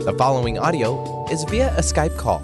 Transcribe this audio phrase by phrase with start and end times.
[0.00, 2.42] The following audio is via a Skype call.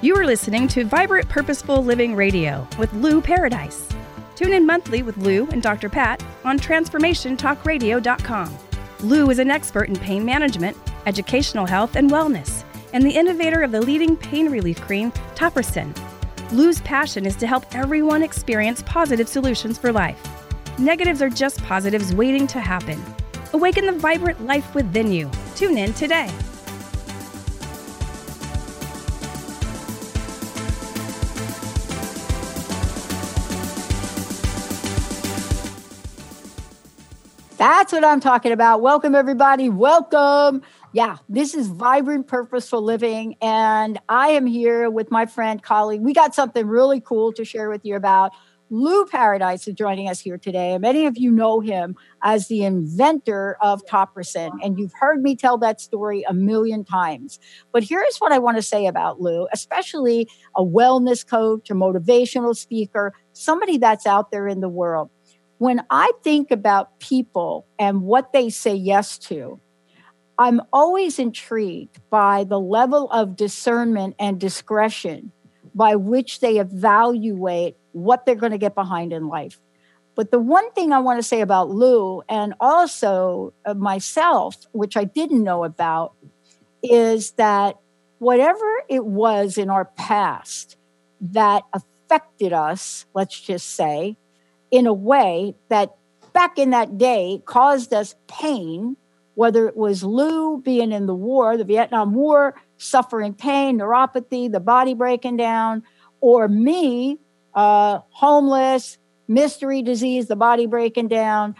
[0.00, 3.88] You are listening to Vibrant Purposeful Living Radio with Lou Paradise.
[4.36, 5.88] Tune in monthly with Lou and Dr.
[5.88, 8.58] Pat on TransformationTalkRadio.com.
[9.00, 10.76] Lou is an expert in pain management,
[11.06, 12.62] educational health, and wellness,
[12.92, 15.92] and the innovator of the leading pain relief cream, Topricin.
[16.52, 20.22] Lou's passion is to help everyone experience positive solutions for life.
[20.78, 23.02] Negatives are just positives waiting to happen.
[23.52, 25.28] Awaken the vibrant life within you.
[25.62, 26.28] Tune in today.
[37.56, 38.80] That's what I'm talking about.
[38.80, 39.68] Welcome, everybody.
[39.68, 40.62] Welcome.
[40.90, 43.36] Yeah, this is Vibrant Purposeful Living.
[43.40, 46.00] And I am here with my friend, colleague.
[46.00, 48.32] We got something really cool to share with you about.
[48.72, 50.72] Lou Paradise is joining us here today.
[50.72, 54.50] And many of you know him as the inventor of Topricin.
[54.62, 57.38] And you've heard me tell that story a million times.
[57.70, 62.56] But here's what I want to say about Lou, especially a wellness coach, a motivational
[62.56, 65.10] speaker, somebody that's out there in the world
[65.62, 69.60] when I think about people and what they say yes to,
[70.36, 75.30] I'm always intrigued by the level of discernment and discretion
[75.72, 79.60] by which they evaluate what they're going to get behind in life.
[80.14, 84.96] But the one thing I want to say about Lou and also uh, myself, which
[84.96, 86.14] I didn't know about,
[86.82, 87.78] is that
[88.18, 90.76] whatever it was in our past
[91.20, 94.16] that affected us, let's just say,
[94.70, 95.94] in a way that
[96.32, 98.96] back in that day caused us pain,
[99.34, 104.60] whether it was Lou being in the war, the Vietnam War, suffering pain, neuropathy, the
[104.60, 105.82] body breaking down,
[106.20, 107.18] or me,
[107.54, 111.54] uh, homeless, mystery disease, the body breaking down.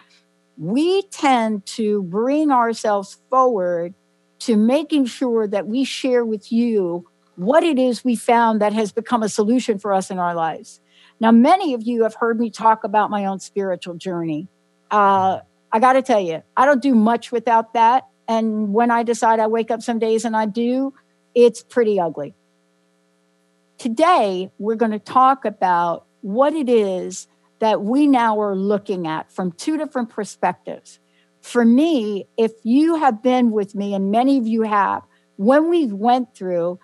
[0.57, 3.95] We tend to bring ourselves forward
[4.41, 8.93] to making sure that we share with you what it is we found that has
[8.93, 10.81] become a solution for us in our lives.
[11.21, 14.49] Now, many of you have heard me talk about my own spiritual journey.
[14.91, 15.41] Uh,
[15.71, 18.09] I got to tell you, I don't do much without that.
[18.29, 20.93] And when I decide I wake up some days and I do,
[21.35, 22.35] it's pretty ugly.
[23.83, 27.27] Today, we're going to talk about what it is
[27.59, 31.01] that we now are looking at from two different perspectives.
[31.41, 35.03] For me, if you have been with me, and many of you have,
[35.35, 36.79] when we went through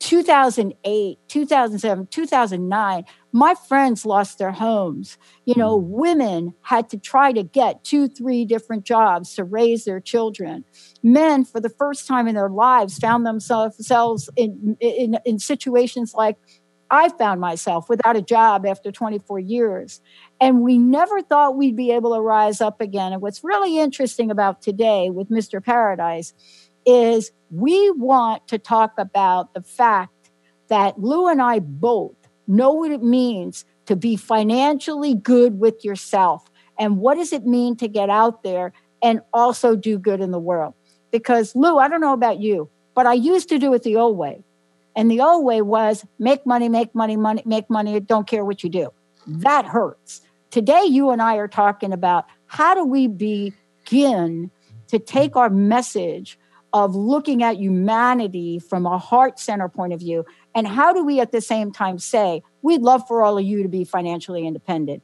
[0.00, 5.18] 2008, 2007, 2009, my friends lost their homes.
[5.44, 5.84] You know, mm.
[5.84, 10.64] women had to try to get two, three different jobs to raise their children.
[11.02, 16.36] Men, for the first time in their lives, found themselves in, in, in situations like
[16.90, 20.00] I found myself without a job after 24 years.
[20.40, 23.12] And we never thought we'd be able to rise up again.
[23.12, 25.62] And what's really interesting about today with Mr.
[25.62, 26.34] Paradise
[26.86, 30.30] is we want to talk about the fact
[30.68, 32.14] that Lou and I both
[32.46, 36.48] know what it means to be financially good with yourself
[36.78, 40.38] and what does it mean to get out there and also do good in the
[40.38, 40.74] world.
[41.10, 44.16] Because Lou, I don't know about you, but I used to do it the old
[44.16, 44.44] way.
[44.94, 48.62] And the old way was make money, make money, money, make money, don't care what
[48.62, 48.92] you do.
[49.26, 50.22] That hurts.
[50.50, 54.50] Today, you and I are talking about how do we begin
[54.88, 56.38] to take our message
[56.72, 60.24] of looking at humanity from a heart center point of view.
[60.54, 63.62] And how do we at the same time say, we'd love for all of you
[63.62, 65.02] to be financially independent?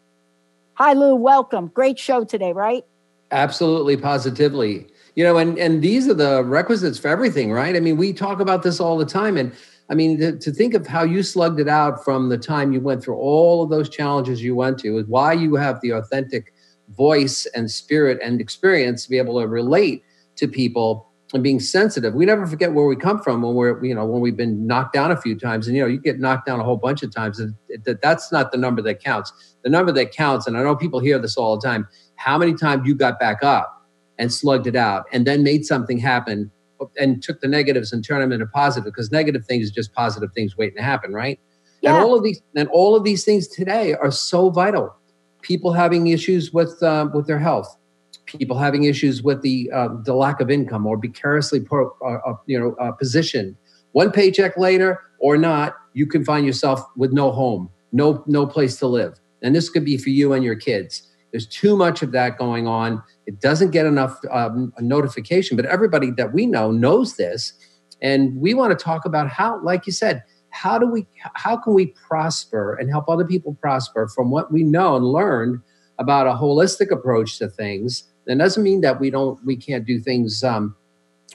[0.75, 1.15] Hi, Lou.
[1.15, 1.69] Welcome.
[1.69, 2.85] Great show today, right?
[3.31, 4.87] Absolutely, positively.
[5.15, 7.75] You know, and and these are the requisites for everything, right?
[7.75, 9.53] I mean, we talk about this all the time, and
[9.89, 12.81] I mean, to, to think of how you slugged it out from the time you
[12.81, 16.53] went through all of those challenges you went to, is why you have the authentic
[16.91, 20.05] voice and spirit and experience to be able to relate
[20.37, 22.15] to people and being sensitive.
[22.15, 24.93] We never forget where we come from when we're, you know, when we've been knocked
[24.93, 25.67] down a few times.
[25.67, 27.41] And you know, you get knocked down a whole bunch of times.
[27.85, 29.33] That that's not the number that counts.
[29.63, 31.89] The number that counts, and I know people hear this all the time.
[32.15, 33.73] How many times you got back up
[34.19, 36.51] and slugged it out, and then made something happen,
[36.99, 38.85] and took the negatives and turned them into positive?
[38.85, 41.41] Because negative things are just positive things waiting to happen, right?
[41.83, 41.97] Yeah.
[41.97, 44.95] And all of these, and all of these things today are so vital.
[45.43, 47.77] People having issues with uh, with their health
[48.27, 52.35] people having issues with the uh, the lack of income or precariously pro, uh, uh,
[52.47, 53.57] you know uh, positioned.
[53.93, 58.77] One paycheck later or not, you can find yourself with no home, no no place
[58.79, 61.09] to live, and this could be for you and your kids.
[61.31, 63.03] There's too much of that going on.
[63.27, 67.53] It doesn't get enough um, notification, but everybody that we know knows this,
[68.01, 71.75] and we want to talk about how, like you said, how do we how can
[71.75, 75.61] we prosper and help other people prosper from what we know and learned
[75.99, 79.99] about a holistic approach to things that doesn't mean that we don't we can't do
[79.99, 80.77] things um,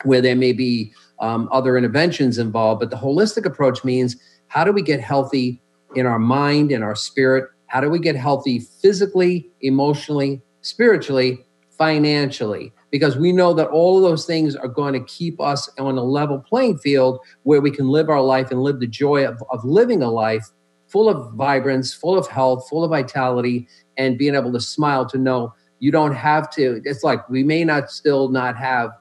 [0.04, 2.80] where there may be um, other interventions involved.
[2.80, 4.18] But the holistic approach means
[4.48, 5.62] how do we get healthy
[5.96, 7.50] in our mind, in our spirit?
[7.68, 12.74] How do we get healthy physically, emotionally, spiritually, financially?
[12.90, 16.04] Because we know that all of those things are going to keep us on a
[16.04, 19.64] level playing field where we can live our life and live the joy of, of
[19.64, 20.50] living a life
[20.88, 23.66] full of vibrance, full of health, full of vitality,
[23.98, 26.80] and being able to smile to know you don't have to.
[26.86, 28.92] It's like we may not still not have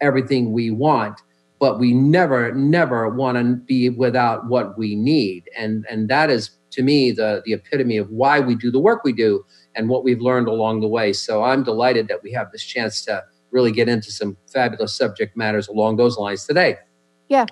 [0.00, 1.20] everything we want,
[1.58, 5.50] but we never, never want to be without what we need.
[5.58, 9.02] And and that is to me the the epitome of why we do the work
[9.04, 9.44] we do
[9.74, 11.12] and what we've learned along the way.
[11.12, 15.36] So I'm delighted that we have this chance to really get into some fabulous subject
[15.36, 16.76] matters along those lines today.
[17.28, 17.46] Yeah,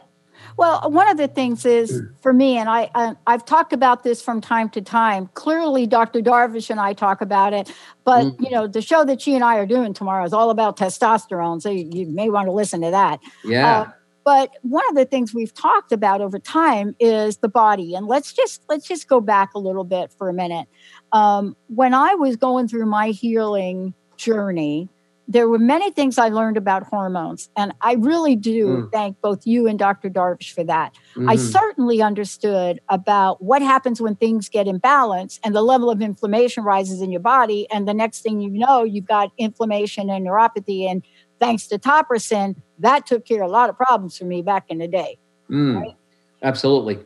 [0.57, 4.23] well, one of the things is for me, and I, I have talked about this
[4.23, 5.29] from time to time.
[5.35, 6.21] Clearly, Dr.
[6.21, 7.71] Darvish and I talk about it,
[8.05, 10.51] but mm you know, the show that she and I are doing tomorrow is all
[10.51, 13.19] about testosterone, so you, you may want to listen to that.
[13.45, 13.81] Yeah.
[13.81, 13.91] Uh,
[14.25, 18.33] but one of the things we've talked about over time is the body, and let's
[18.33, 20.69] just let's just go back a little bit for a minute.
[21.13, 24.89] Um, when I was going through my healing journey,
[25.29, 28.93] there were many things I learned about hormones, and I really do mm.
[28.93, 30.09] thank both you and Dr.
[30.09, 30.95] Darvish for that.
[31.15, 31.29] Mm-hmm.
[31.29, 36.63] I certainly understood about what happens when things get imbalanced and the level of inflammation
[36.63, 40.89] rises in your body, and the next thing you know, you've got inflammation and neuropathy.
[40.89, 41.03] And
[41.41, 44.79] thanks to Topricin, that took care of a lot of problems for me back in
[44.79, 45.19] the day.
[45.51, 45.81] Mm.
[45.81, 45.97] Right?
[46.43, 47.01] Absolutely.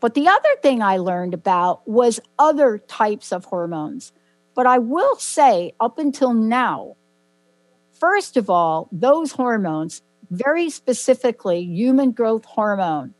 [0.00, 4.12] But the other thing I learned about was other types of hormones.
[4.54, 6.96] But I will say, up until now,
[8.00, 10.00] First of all, those hormones,
[10.30, 13.14] very specifically human growth hormone,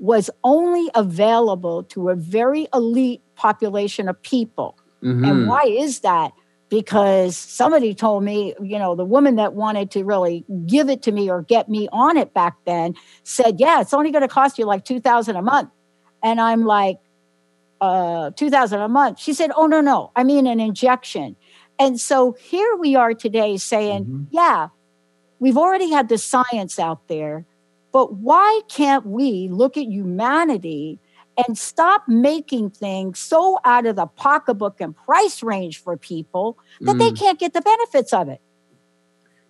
[0.00, 4.76] was only available to a very elite population of people.
[5.02, 5.24] Mm-hmm.
[5.24, 6.32] And why is that?
[6.68, 11.12] Because somebody told me, you know, the woman that wanted to really give it to
[11.12, 14.58] me or get me on it back then said, "Yeah, it's only going to cost
[14.58, 15.70] you like 2000 a month."
[16.22, 16.98] And I'm like,
[17.80, 19.18] uh, 2000 a month.
[19.18, 20.10] She said, "Oh no, no.
[20.14, 21.36] I mean an injection."
[21.78, 24.24] And so here we are today saying, mm-hmm.
[24.30, 24.68] yeah,
[25.38, 27.44] we've already had the science out there,
[27.92, 30.98] but why can't we look at humanity
[31.46, 36.96] and stop making things so out of the pocketbook and price range for people that
[36.96, 36.98] mm.
[36.98, 38.40] they can't get the benefits of it?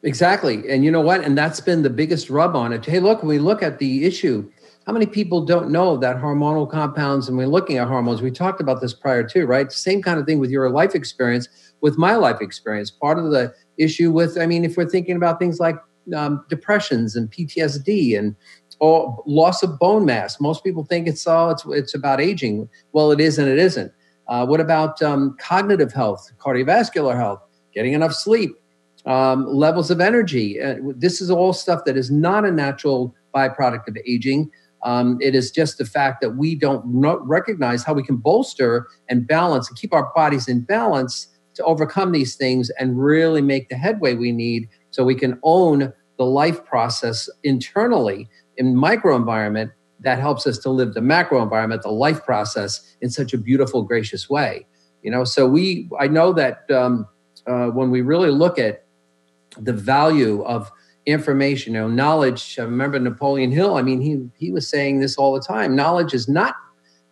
[0.03, 0.71] Exactly.
[0.71, 1.23] And you know what?
[1.25, 2.85] And that's been the biggest rub on it.
[2.85, 4.49] Hey, look, we look at the issue,
[4.88, 8.58] how many people don't know that hormonal compounds, and we're looking at hormones, we talked
[8.58, 9.70] about this prior too, right?
[9.70, 11.46] Same kind of thing with your life experience
[11.82, 12.90] with my life experience.
[12.90, 15.76] Part of the issue with, I mean, if we're thinking about things like
[16.17, 18.35] um, depressions and PTSD and
[18.81, 22.67] or loss of bone mass, most people think it's all it's it's about aging.
[22.93, 23.93] Well, it is and it isn't.
[24.26, 27.43] Uh, what about um, cognitive health, cardiovascular health,
[27.75, 28.56] getting enough sleep,
[29.05, 30.58] um, levels of energy?
[30.58, 34.50] Uh, this is all stuff that is not a natural byproduct of aging.
[34.83, 39.27] Um, it is just the fact that we don't recognize how we can bolster and
[39.27, 43.75] balance and keep our bodies in balance to overcome these things and really make the
[43.75, 50.47] headway we need so we can own the life process internally in microenvironment that helps
[50.47, 54.67] us to live the macro environment the life process in such a beautiful gracious way.
[55.03, 57.07] You know so we i know that um,
[57.47, 58.85] uh, when we really look at
[59.57, 60.71] the value of
[61.08, 65.17] information you know knowledge i remember napoleon hill i mean he he was saying this
[65.17, 66.55] all the time knowledge is not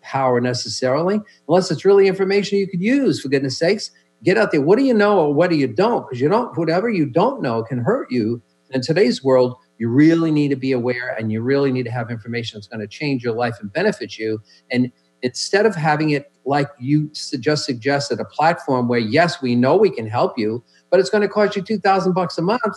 [0.02, 3.90] power necessarily unless it's really information you could use for goodness sakes
[4.22, 4.60] get out there.
[4.60, 6.06] What do you know or what do you don't?
[6.06, 8.42] Because you don't, whatever you don't know can hurt you.
[8.70, 12.10] In today's world, you really need to be aware and you really need to have
[12.10, 14.40] information that's going to change your life and benefit you.
[14.70, 14.90] And
[15.22, 19.90] instead of having it like you just suggested, a platform where, yes, we know we
[19.90, 22.76] can help you, but it's going to cost you 2000 bucks a month.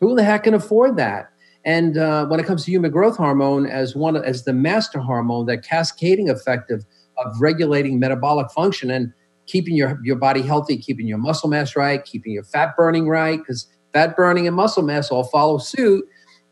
[0.00, 1.30] Who the heck can afford that?
[1.64, 5.46] And uh, when it comes to human growth hormone as one as the master hormone,
[5.46, 6.84] that cascading effect of,
[7.18, 8.90] of regulating metabolic function.
[8.90, 9.12] And
[9.46, 13.38] keeping your, your body healthy, keeping your muscle mass right, keeping your fat burning right,
[13.38, 16.04] because fat burning and muscle mass all follow suit.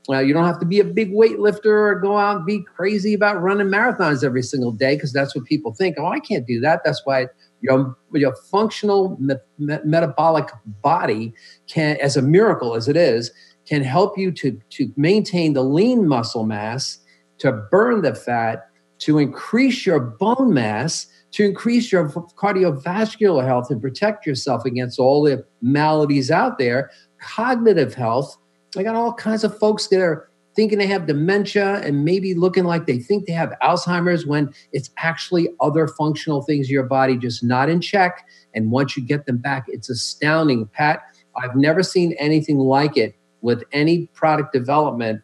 [0.09, 3.15] Uh, you don't have to be a big weightlifter or go out and be crazy
[3.15, 5.97] about running marathons every single day because that's what people think.
[5.99, 6.83] Oh, I can't do that.
[6.85, 7.29] That's why
[7.65, 10.51] your, your functional me- me- metabolic
[10.83, 11.33] body
[11.67, 13.33] can, as a miracle as it is,
[13.67, 16.99] can help you to, to maintain the lean muscle mass,
[17.39, 18.69] to burn the fat,
[18.99, 25.23] to increase your bone mass, to increase your cardiovascular health and protect yourself against all
[25.23, 26.91] the maladies out there.
[27.19, 28.37] Cognitive health.
[28.77, 32.65] I got all kinds of folks that are thinking they have dementia and maybe looking
[32.65, 37.17] like they think they have Alzheimer's when it's actually other functional things in your body
[37.17, 38.27] just not in check.
[38.55, 40.67] And once you get them back, it's astounding.
[40.67, 41.01] Pat,
[41.37, 45.23] I've never seen anything like it with any product development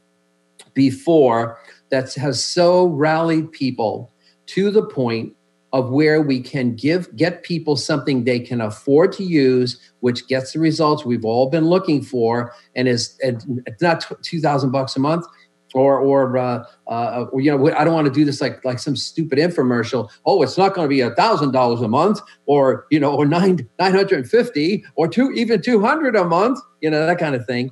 [0.75, 1.59] before
[1.91, 4.13] that has so rallied people
[4.47, 5.35] to the point
[5.73, 10.53] of where we can give get people something they can afford to use which gets
[10.53, 15.25] the results we've all been looking for and is and not 2000 bucks a month
[15.75, 18.97] or or uh, uh, you know I don't want to do this like like some
[18.97, 20.11] stupid infomercial.
[20.27, 23.27] Oh, it's not going to be a thousand dollars a month, or you know, or
[23.27, 26.59] nine nine hundred and fifty, or two even two hundred a month.
[26.81, 27.71] You know that kind of thing.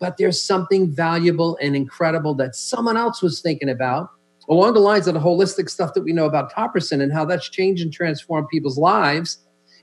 [0.00, 4.10] But there's something valuable and incredible that someone else was thinking about
[4.50, 7.48] along the lines of the holistic stuff that we know about Topricin and how that's
[7.48, 9.38] changed and transformed people's lives.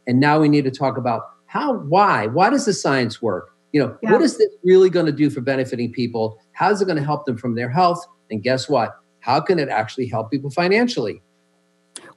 [0.07, 3.49] And now we need to talk about how, why, why does the science work?
[3.71, 4.11] You know, yeah.
[4.11, 6.37] what is this really going to do for benefiting people?
[6.53, 8.03] How is it going to help them from their health?
[8.31, 8.95] And guess what?
[9.19, 11.21] How can it actually help people financially?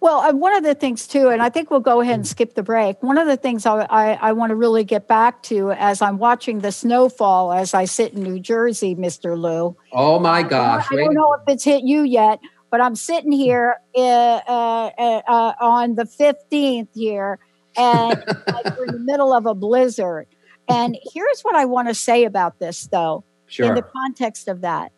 [0.01, 2.63] Well, one of the things too, and I think we'll go ahead and skip the
[2.63, 3.03] break.
[3.03, 6.19] One of the things I, I, I want to really get back to as I'm
[6.19, 9.37] watching the snowfall as I sit in New Jersey, Mr.
[9.37, 9.77] Lou.
[9.93, 10.87] Oh my gosh!
[10.93, 12.39] I, I don't know if it's hit you yet,
[12.71, 14.91] but I'm sitting here uh, uh,
[15.27, 17.41] uh, on the 15th here,
[17.77, 20.29] and like we're in the middle of a blizzard.
[20.69, 23.67] And here's what I want to say about this, though, sure.
[23.67, 24.93] in the context of that.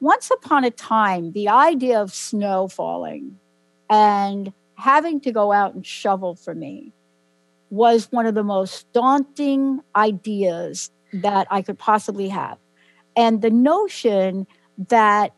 [0.00, 3.38] Once upon a time, the idea of snow falling
[3.90, 6.92] and having to go out and shovel for me
[7.70, 12.58] was one of the most daunting ideas that I could possibly have.
[13.16, 14.46] And the notion
[14.88, 15.34] that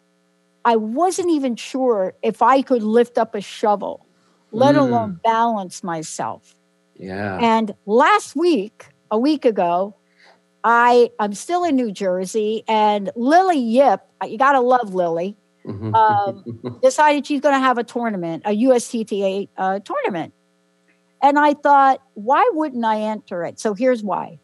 [0.64, 4.06] I wasn't even sure if I could lift up a shovel,
[4.52, 4.80] let mm.
[4.80, 6.54] alone balance myself.
[6.96, 7.38] Yeah.
[7.40, 9.94] And last week, a week ago,
[10.62, 15.36] I I'm still in New Jersey, and Lily Yip, you gotta love Lily.
[15.66, 20.32] Um, decided she's going to have a tournament, a USTTA uh, tournament,
[21.22, 23.60] and I thought, why wouldn't I enter it?
[23.60, 24.38] So here's why.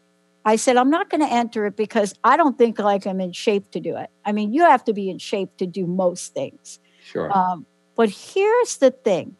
[0.45, 3.33] I said, I'm not going to enter it because I don't think like I'm in
[3.33, 4.09] shape to do it.
[4.25, 6.79] I mean, you have to be in shape to do most things.
[7.03, 7.35] Sure.
[7.35, 9.35] Um, but here's the thing.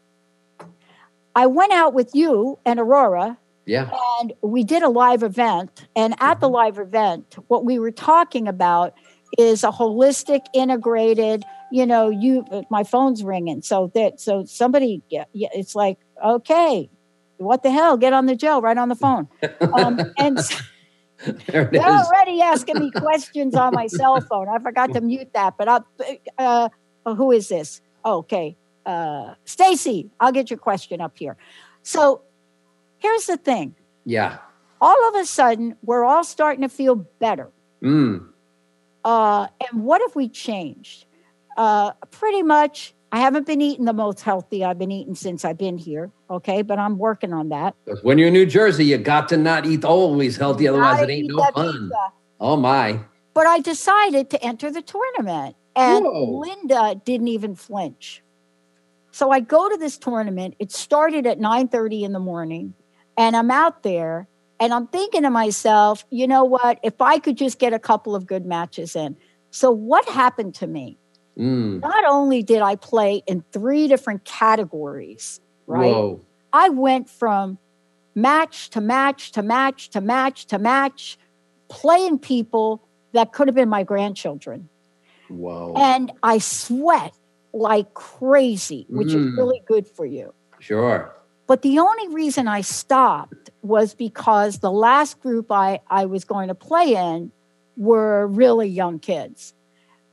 [1.33, 3.91] I went out with you and Aurora yeah.
[4.21, 5.87] And we did a live event.
[5.95, 6.55] And at the mm-hmm.
[6.55, 8.95] live event, what we were talking about
[9.37, 13.61] is a holistic, integrated, you know, you, my phone's ringing.
[13.61, 16.89] So that, so somebody, yeah, it's like, okay,
[17.37, 17.97] what the hell?
[17.97, 19.27] Get on the Joe, right on the phone.
[19.73, 20.37] Um, and
[21.47, 24.47] they're already asking me questions on my cell phone.
[24.49, 25.87] I forgot to mute that, but I'll,
[26.37, 26.69] uh,
[27.05, 27.81] who is this?
[28.03, 28.55] Oh, okay.
[28.85, 31.35] Uh, Stacy, I'll get your question up here.
[31.83, 32.21] So
[32.99, 33.75] Here's the thing.
[34.05, 34.37] Yeah.
[34.81, 37.49] All of a sudden, we're all starting to feel better.
[37.81, 38.27] Mm.
[39.03, 41.05] Uh, and what if we changed?
[41.57, 45.57] Uh, pretty much, I haven't been eating the most healthy I've been eating since I've
[45.57, 46.11] been here.
[46.29, 47.75] Okay, but I'm working on that.
[48.03, 51.29] When you're in New Jersey, you got to not eat always healthy, otherwise it ain't
[51.29, 51.89] no fun.
[51.89, 52.13] Pizza.
[52.39, 52.99] Oh my!
[53.33, 56.39] But I decided to enter the tournament, and Whoa.
[56.39, 58.21] Linda didn't even flinch.
[59.11, 60.55] So I go to this tournament.
[60.59, 62.75] It started at 9:30 in the morning.
[63.17, 64.27] And I'm out there
[64.59, 66.79] and I'm thinking to myself, you know what?
[66.83, 69.17] If I could just get a couple of good matches in.
[69.49, 70.97] So, what happened to me?
[71.37, 71.81] Mm.
[71.81, 75.93] Not only did I play in three different categories, right?
[75.93, 76.21] Whoa.
[76.51, 77.57] I went from
[78.15, 81.17] match to match to match to match to match,
[81.67, 82.81] playing people
[83.13, 84.69] that could have been my grandchildren.
[85.29, 85.73] Wow.
[85.75, 87.13] And I sweat
[87.53, 89.27] like crazy, which mm.
[89.27, 90.33] is really good for you.
[90.59, 91.13] Sure.
[91.45, 96.49] But the only reason I stopped was because the last group I, I was going
[96.49, 97.31] to play in
[97.77, 99.53] were really young kids.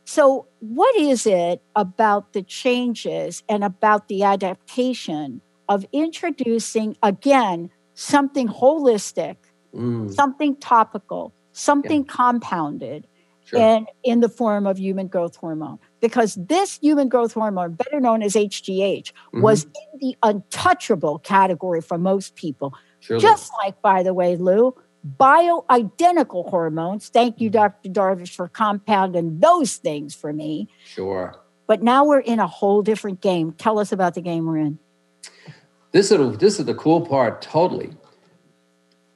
[0.04, 8.48] So, what is it about the changes and about the adaptation of introducing, again, something
[8.48, 9.36] holistic,
[9.74, 10.12] mm.
[10.12, 12.12] something topical, something yeah.
[12.12, 13.06] compounded,
[13.46, 13.58] sure.
[13.58, 15.78] and in the form of human growth hormone?
[16.04, 19.40] because this human growth hormone, better known as HGH, mm-hmm.
[19.40, 22.74] was in the untouchable category for most people.
[23.00, 23.22] Surely.
[23.22, 27.08] Just like, by the way, Lou, bioidentical hormones.
[27.08, 27.90] Thank you, Dr.
[27.90, 30.68] Darvish, for compounding those things for me.
[30.84, 31.34] Sure.
[31.66, 33.52] But now we're in a whole different game.
[33.52, 34.78] Tell us about the game we're in.
[35.92, 37.40] This is this is the cool part.
[37.40, 37.92] Totally.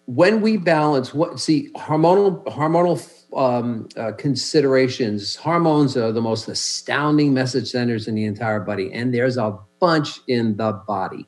[0.07, 2.99] When we balance, what see hormonal hormonal
[3.37, 9.13] um, uh, considerations, hormones are the most astounding message centers in the entire body, and
[9.13, 11.27] there's a bunch in the body.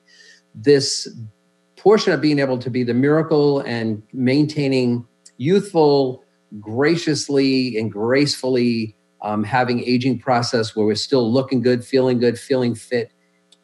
[0.55, 1.09] This
[1.81, 5.07] portion of being able to be the miracle and maintaining
[5.39, 6.23] youthful,
[6.61, 12.75] graciously and gracefully um, having aging process where we're still looking good, feeling good, feeling
[12.75, 13.13] fit,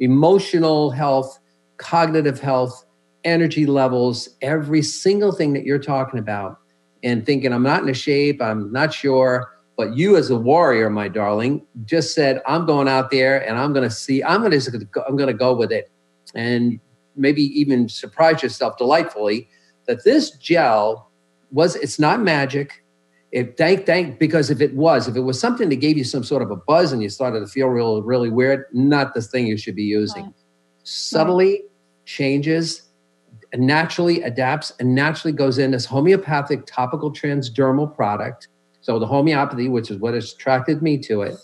[0.00, 1.38] emotional health,
[1.76, 2.86] cognitive health,
[3.24, 6.58] energy levels, every single thing that you're talking about
[7.02, 9.52] and thinking, I'm not in a shape, I'm not sure.
[9.76, 13.74] But you, as a warrior, my darling, just said, I'm going out there and I'm
[13.74, 15.90] going to see, I'm going to, I'm going to go with it.
[16.34, 16.80] And
[17.16, 19.48] maybe even surprise yourself delightfully
[19.86, 21.10] that this gel
[21.50, 22.84] was, it's not magic.
[23.32, 26.24] It thank, thank, because if it was, if it was something that gave you some
[26.24, 29.46] sort of a buzz and you started to feel real, really weird, not the thing
[29.46, 30.24] you should be using.
[30.24, 30.34] Right.
[30.84, 31.60] Subtly right.
[32.04, 32.86] changes
[33.54, 38.48] naturally adapts and naturally goes in as homeopathic topical transdermal product.
[38.80, 41.36] So the homeopathy, which is what has attracted me to it,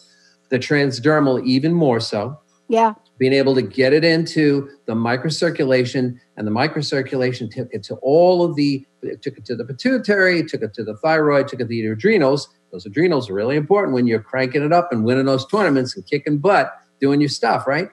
[0.49, 2.38] the transdermal even more so.
[2.69, 2.95] Yeah.
[3.23, 8.43] Being able to get it into the microcirculation and the microcirculation took it to all
[8.45, 11.64] of the, it took it to the pituitary, took it to the thyroid, took it
[11.64, 12.49] to the adrenals.
[12.73, 16.05] Those adrenals are really important when you're cranking it up and winning those tournaments and
[16.05, 17.91] kicking butt, doing your stuff, right?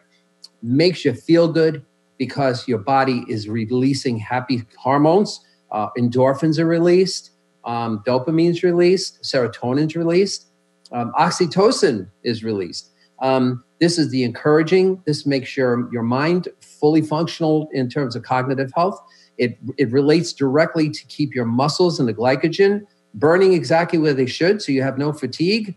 [0.64, 1.86] Makes you feel good,
[2.18, 5.46] because your body is releasing happy hormones.
[5.72, 7.32] Uh, endorphins are released,
[7.66, 10.48] um, dopamine's released, serotonin's released,
[10.92, 12.90] um, oxytocin is released.
[13.22, 15.02] Um, this is the encouraging.
[15.06, 19.00] This makes your your mind fully functional in terms of cognitive health.
[19.38, 24.28] It it relates directly to keep your muscles and the glycogen burning exactly where they
[24.28, 25.76] should, so you have no fatigue.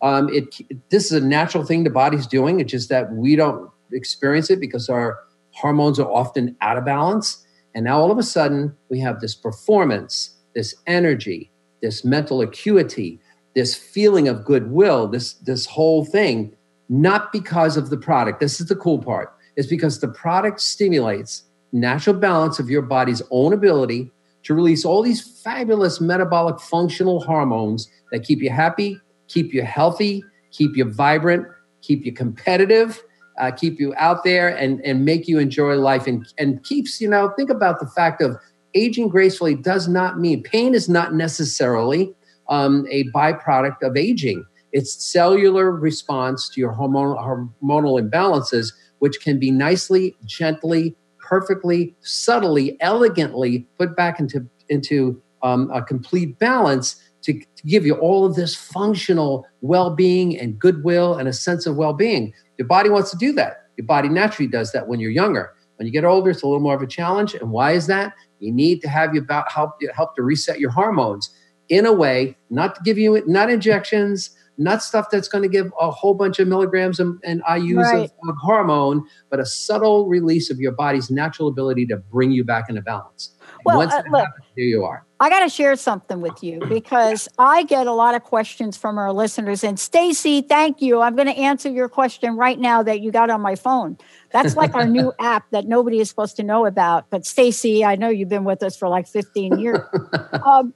[0.00, 0.54] Um, it
[0.90, 2.60] this is a natural thing the body's doing.
[2.60, 5.18] It's just that we don't experience it because our
[5.52, 7.46] hormones are often out of balance.
[7.74, 13.20] And now all of a sudden, we have this performance, this energy, this mental acuity,
[13.54, 16.54] this feeling of goodwill, this, this whole thing,
[16.92, 18.38] not because of the product.
[18.38, 19.32] This is the cool part.
[19.56, 24.10] It's because the product stimulates natural balance of your body's own ability
[24.42, 30.22] to release all these fabulous metabolic functional hormones that keep you happy, keep you healthy,
[30.50, 31.46] keep you vibrant,
[31.80, 33.02] keep you competitive,
[33.38, 37.08] uh, keep you out there and, and make you enjoy life and, and keeps, you
[37.08, 38.36] know, think about the fact of
[38.74, 42.12] aging gracefully does not mean pain is not necessarily
[42.50, 44.44] um, a byproduct of aging.
[44.72, 47.18] It's cellular response to your hormonal,
[47.62, 55.70] hormonal imbalances, which can be nicely, gently, perfectly, subtly, elegantly put back into, into um,
[55.72, 61.28] a complete balance to, to give you all of this functional well-being and goodwill and
[61.28, 63.66] a sense of well-being your body wants to do that.
[63.76, 65.52] Your body naturally does that when you're younger.
[65.76, 67.34] When you get older, it's a little more of a challenge.
[67.34, 68.14] And why is that?
[68.38, 71.30] You need to have you about help help to reset your hormones
[71.68, 75.72] in a way, not to give you not injections, not stuff that's going to give
[75.80, 78.04] a whole bunch of milligrams and, and IUs right.
[78.04, 82.44] of, of, hormone, but a subtle release of your body's natural ability to bring you
[82.44, 83.34] back into balance.
[83.64, 85.06] Well, once uh, look, happens, here you are.
[85.20, 88.98] I got to share something with you because I get a lot of questions from
[88.98, 89.64] our listeners.
[89.64, 91.00] And Stacy, thank you.
[91.00, 93.96] I'm going to answer your question right now that you got on my phone.
[94.32, 97.08] That's like our new app that nobody is supposed to know about.
[97.08, 99.80] But Stacy, I know you've been with us for like 15 years.
[100.44, 100.74] um,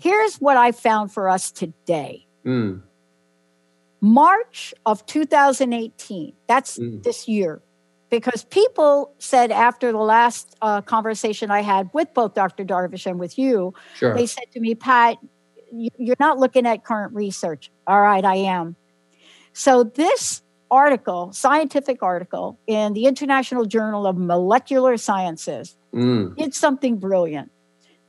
[0.00, 2.26] here's what I found for us today.
[2.46, 2.82] Mm.
[4.00, 6.32] March of 2018.
[6.46, 7.02] That's mm.
[7.02, 7.62] this year
[8.10, 12.64] because people said after the last uh, conversation I had with both Dr.
[12.64, 14.14] Darvish and with you, sure.
[14.14, 15.18] they said to me, Pat,
[15.70, 17.70] you're not looking at current research.
[17.86, 18.76] All right, I am.
[19.52, 26.34] So this article, scientific article in the International Journal of Molecular Sciences, mm.
[26.36, 27.50] did something brilliant.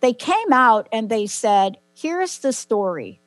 [0.01, 3.19] They came out and they said, here's the story.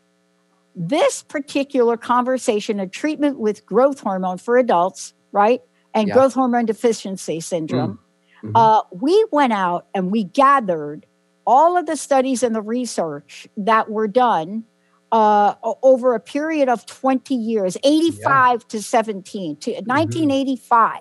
[0.75, 5.61] This particular conversation of treatment with growth hormone for adults, right?
[5.95, 6.15] and yeah.
[6.15, 7.99] growth hormone deficiency syndrome.
[8.43, 8.49] Mm.
[8.49, 8.57] Mm-hmm.
[8.57, 11.07] Uh, we went out and we gathered
[11.47, 14.65] all of the studies and the research that were done
[15.11, 18.69] uh, over a period of 20 years 85 yeah.
[18.69, 19.85] to 17 to mm-hmm.
[19.85, 21.01] 1985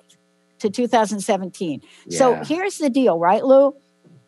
[0.60, 2.18] to 2017 yeah.
[2.18, 3.74] so here's the deal right lou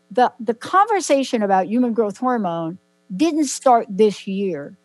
[0.09, 2.77] the, the conversation about human growth hormone
[3.15, 4.77] didn't start this year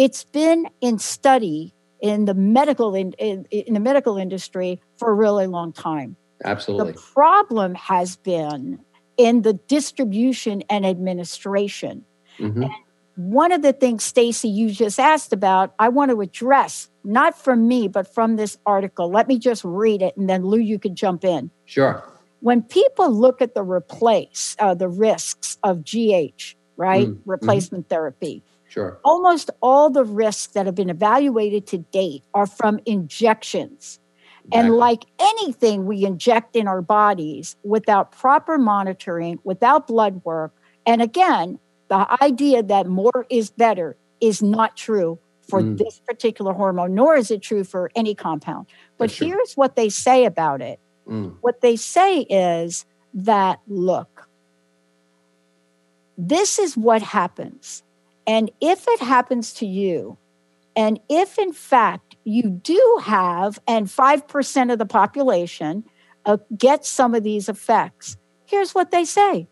[0.00, 5.14] it's been in study in the medical in, in, in the medical industry for a
[5.14, 6.16] really long time.
[6.42, 6.92] Absolutely.
[6.92, 8.80] The problem has been
[9.18, 12.06] in the distribution and administration.
[12.38, 12.62] Mm-hmm.
[12.62, 12.72] And
[13.16, 17.68] one of the things, Stacy, you just asked about, I want to address, not from
[17.68, 19.10] me, but from this article.
[19.10, 21.50] Let me just read it, and then Lou, you could jump in.
[21.66, 22.02] Sure.
[22.40, 27.30] When people look at the replace, uh, the risks of GH, right, mm-hmm.
[27.30, 27.94] replacement mm-hmm.
[27.94, 29.00] therapy, Sure.
[29.04, 33.98] Almost all the risks that have been evaluated to date are from injections.
[34.44, 34.60] Exactly.
[34.60, 40.54] And like anything we inject in our bodies without proper monitoring, without blood work,
[40.86, 45.76] and again, the idea that more is better is not true for mm.
[45.76, 48.66] this particular hormone, nor is it true for any compound.
[48.98, 50.78] But here's what they say about it.
[51.08, 51.34] Mm.
[51.40, 54.28] What they say is that, look,
[56.16, 57.82] this is what happens.
[58.30, 60.16] And if it happens to you,
[60.76, 65.82] and if in fact you do have, and 5% of the population
[66.24, 68.16] uh, get some of these effects,
[68.46, 69.48] here's what they say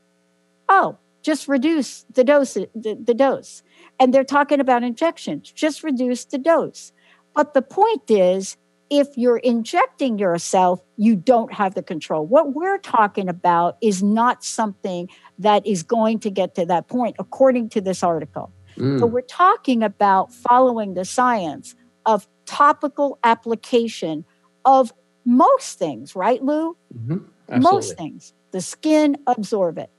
[0.69, 3.65] Oh, just reduce the dose, the, the dose.
[3.99, 6.93] And they're talking about injections, just reduce the dose.
[7.35, 8.57] But the point is,
[8.91, 12.25] if you're injecting yourself, you don't have the control.
[12.25, 15.09] What we're talking about is not something
[15.41, 18.53] that is going to get to that point, according to this article.
[18.79, 19.01] Mm.
[19.01, 21.75] So we're talking about following the science
[22.07, 24.25] of topical application
[24.65, 24.93] of
[25.25, 26.77] most things, right, Lou?
[26.97, 27.61] Mm-hmm.
[27.61, 28.33] Most things.
[28.53, 29.91] The skin absorb it.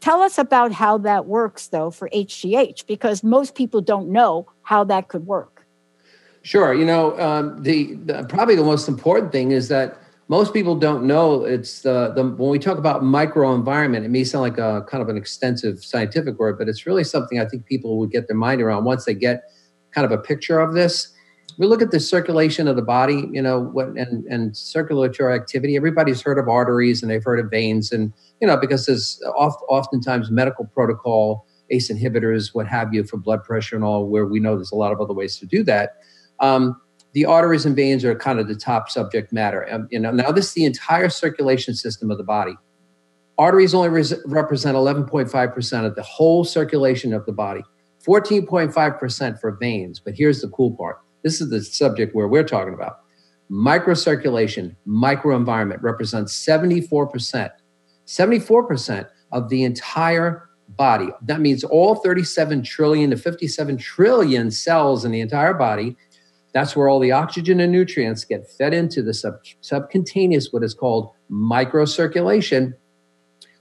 [0.00, 4.84] Tell us about how that works, though, for HGH, because most people don't know how
[4.84, 5.66] that could work.
[6.42, 6.72] Sure.
[6.72, 11.04] You know, um, the, the, probably the most important thing is that most people don't
[11.04, 15.02] know it's the, the when we talk about microenvironment, it may sound like a kind
[15.02, 18.36] of an extensive scientific word, but it's really something I think people would get their
[18.36, 19.42] mind around once they get
[19.90, 21.14] kind of a picture of this.
[21.58, 25.76] We look at the circulation of the body, you know, what and and circulatory activity.
[25.76, 29.60] Everybody's heard of arteries and they've heard of veins, and you know, because there's oft,
[29.68, 34.40] oftentimes medical protocol, ACE inhibitors, what have you, for blood pressure and all, where we
[34.40, 35.96] know there's a lot of other ways to do that.
[36.38, 36.80] Um,
[37.12, 39.66] the arteries and veins are kind of the top subject matter.
[39.70, 42.54] Um, you know, now this is the entire circulation system of the body.
[43.38, 47.62] Arteries only res- represent 11.5% of the whole circulation of the body,
[48.06, 50.00] 14.5% for veins.
[50.00, 51.00] But here's the cool part.
[51.22, 53.00] This is the subject where we're talking about.
[53.50, 57.50] Microcirculation, microenvironment represents 74%,
[58.06, 61.08] 74% of the entire body.
[61.22, 65.96] That means all 37 trillion to 57 trillion cells in the entire body
[66.52, 70.74] that's where all the oxygen and nutrients get fed into the sub, subcutaneous, what is
[70.74, 72.74] called microcirculation,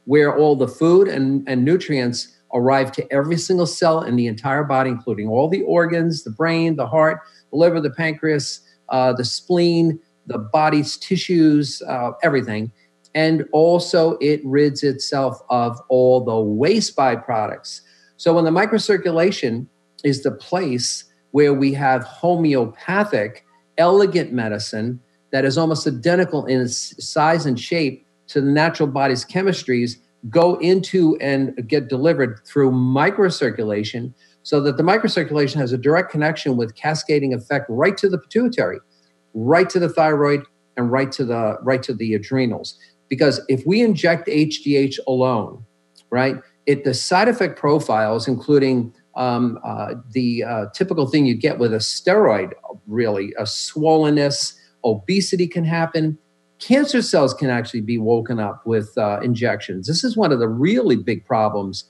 [0.06, 4.63] where all the food and, and nutrients arrive to every single cell in the entire
[4.63, 7.19] body, including all the organs, the brain, the heart,
[7.52, 12.71] the liver, the pancreas, uh, the spleen, the body's tissues, uh, everything.
[13.13, 17.82] And also, it rids itself of all the waste byproducts.
[18.17, 19.67] So, when the microcirculation
[20.04, 21.06] is the place
[21.38, 23.45] where we have homeopathic,
[23.78, 25.00] elegant medicine
[25.32, 29.97] that is almost identical in its size and shape to the natural body's chemistries
[30.32, 36.58] go into and get delivered through microcirculation so that the microcirculation has a direct connection
[36.58, 38.80] with cascading effect right to the pituitary
[39.36, 40.41] right to the thyroid
[40.76, 42.80] and right to the right to the adrenals.
[43.10, 45.63] Because if we inject HGH alone
[46.10, 51.58] right it the side effect profiles including um, uh, the uh, typical thing you get
[51.58, 52.53] with a steroid,
[52.86, 54.53] really, a swollenness,
[54.86, 56.17] obesity can happen.
[56.60, 59.88] Cancer cells can actually be woken up with uh, injections.
[59.88, 61.86] This is one of the really big problems.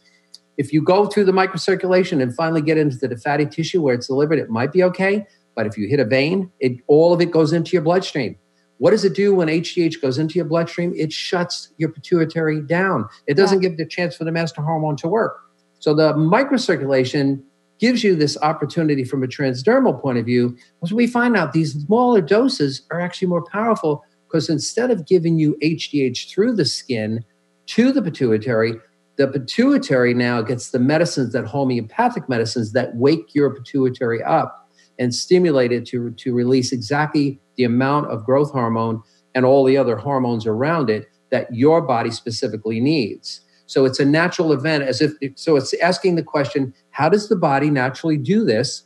[0.57, 4.07] If you go through the microcirculation and finally get into the fatty tissue where it's
[4.07, 5.25] delivered, it might be okay.
[5.55, 8.37] But if you hit a vein, it, all of it goes into your bloodstream.
[8.77, 10.93] What does it do when HGH goes into your bloodstream?
[10.95, 13.07] It shuts your pituitary down.
[13.25, 13.69] It doesn't yeah.
[13.69, 15.46] give the chance for the master hormone to work.
[15.79, 17.41] So the microcirculation
[17.79, 21.73] gives you this opportunity from a transdermal point of view, because we find out these
[21.73, 27.23] smaller doses are actually more powerful because instead of giving you HGH through the skin
[27.67, 28.73] to the pituitary,
[29.17, 35.13] the pituitary now gets the medicines that homeopathic medicines that wake your pituitary up and
[35.13, 39.01] stimulate it to, to release exactly the amount of growth hormone
[39.33, 43.41] and all the other hormones around it that your body specifically needs.
[43.67, 47.36] So it's a natural event as if, so it's asking the question, how does the
[47.36, 48.84] body naturally do this?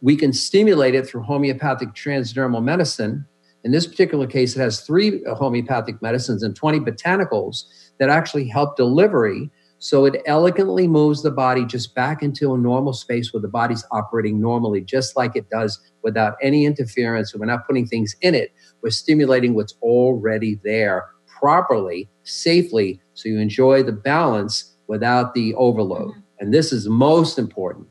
[0.00, 3.26] We can stimulate it through homeopathic transdermal medicine.
[3.62, 7.64] In this particular case, it has three homeopathic medicines and 20 botanicals
[7.98, 9.50] that actually help delivery.
[9.78, 13.84] So it elegantly moves the body just back into a normal space where the body's
[13.90, 17.34] operating normally, just like it does without any interference.
[17.34, 18.52] we're not putting things in it.
[18.82, 21.04] We're stimulating what's already there
[21.44, 26.12] properly, safely, so you enjoy the balance without the overload.
[26.12, 26.20] Mm-hmm.
[26.40, 27.88] And this is most important.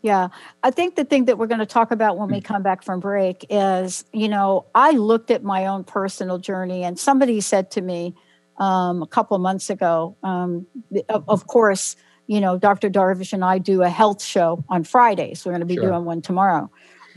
[0.00, 0.28] Yeah.
[0.62, 3.00] I think the thing that we're going to talk about when we come back from
[3.00, 7.82] break is, you know, I looked at my own personal journey and somebody said to
[7.82, 8.14] me
[8.56, 10.66] um, a couple months ago, um,
[11.10, 11.96] of, of, course,
[12.28, 12.88] you know, Dr.
[12.88, 15.44] Darvish and I do a health show on Fridays.
[15.44, 15.90] We're going to be sure.
[15.90, 16.70] doing one tomorrow.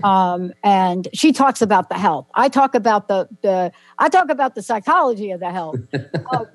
[0.03, 2.27] Um, and she talks about the health.
[2.33, 5.79] I talk about the the I talk about the psychology of the health.
[6.31, 6.45] uh,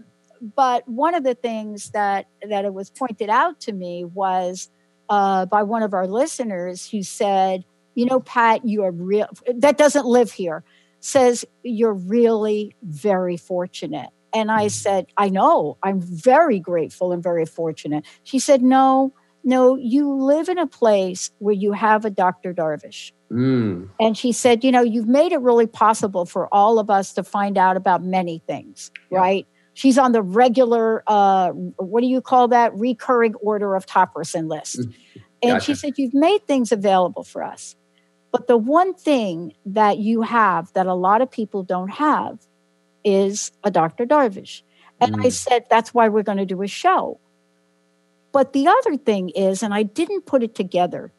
[0.54, 4.70] but one of the things that that it was pointed out to me was
[5.08, 9.28] uh, by one of our listeners who said, "You know, Pat, you are real.
[9.54, 10.64] That doesn't live here."
[11.00, 17.44] Says you're really very fortunate, And I said, I know, I'm very grateful and very
[17.44, 18.06] fortunate.
[18.22, 19.12] She said, No,
[19.44, 22.54] no, you live in a place where you have a Dr.
[22.54, 23.12] Darvish.
[23.34, 23.88] Mm.
[23.98, 27.24] And she said, You know, you've made it really possible for all of us to
[27.24, 29.18] find out about many things, yeah.
[29.18, 29.46] right?
[29.74, 32.72] She's on the regular, uh, what do you call that?
[32.76, 34.78] Recurring order of Topricin list.
[34.78, 34.94] Mm.
[35.42, 35.64] And gotcha.
[35.64, 37.74] she said, You've made things available for us.
[38.30, 42.38] But the one thing that you have that a lot of people don't have
[43.04, 44.06] is a Dr.
[44.06, 44.62] Darvish.
[45.00, 45.26] And mm.
[45.26, 47.18] I said, That's why we're going to do a show.
[48.30, 51.12] But the other thing is, and I didn't put it together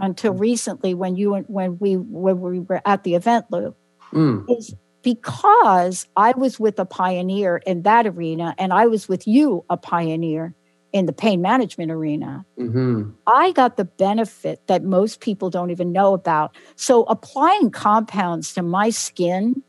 [0.00, 0.40] until mm.
[0.40, 3.74] recently when you when we when we were at the event, Lou,
[4.12, 4.58] mm.
[4.58, 9.64] is because I was with a pioneer in that arena, and I was with you,
[9.70, 10.54] a pioneer
[10.92, 12.44] in the pain management arena.
[12.58, 13.10] Mm-hmm.
[13.26, 16.56] I got the benefit that most people don't even know about.
[16.76, 19.62] So applying compounds to my skin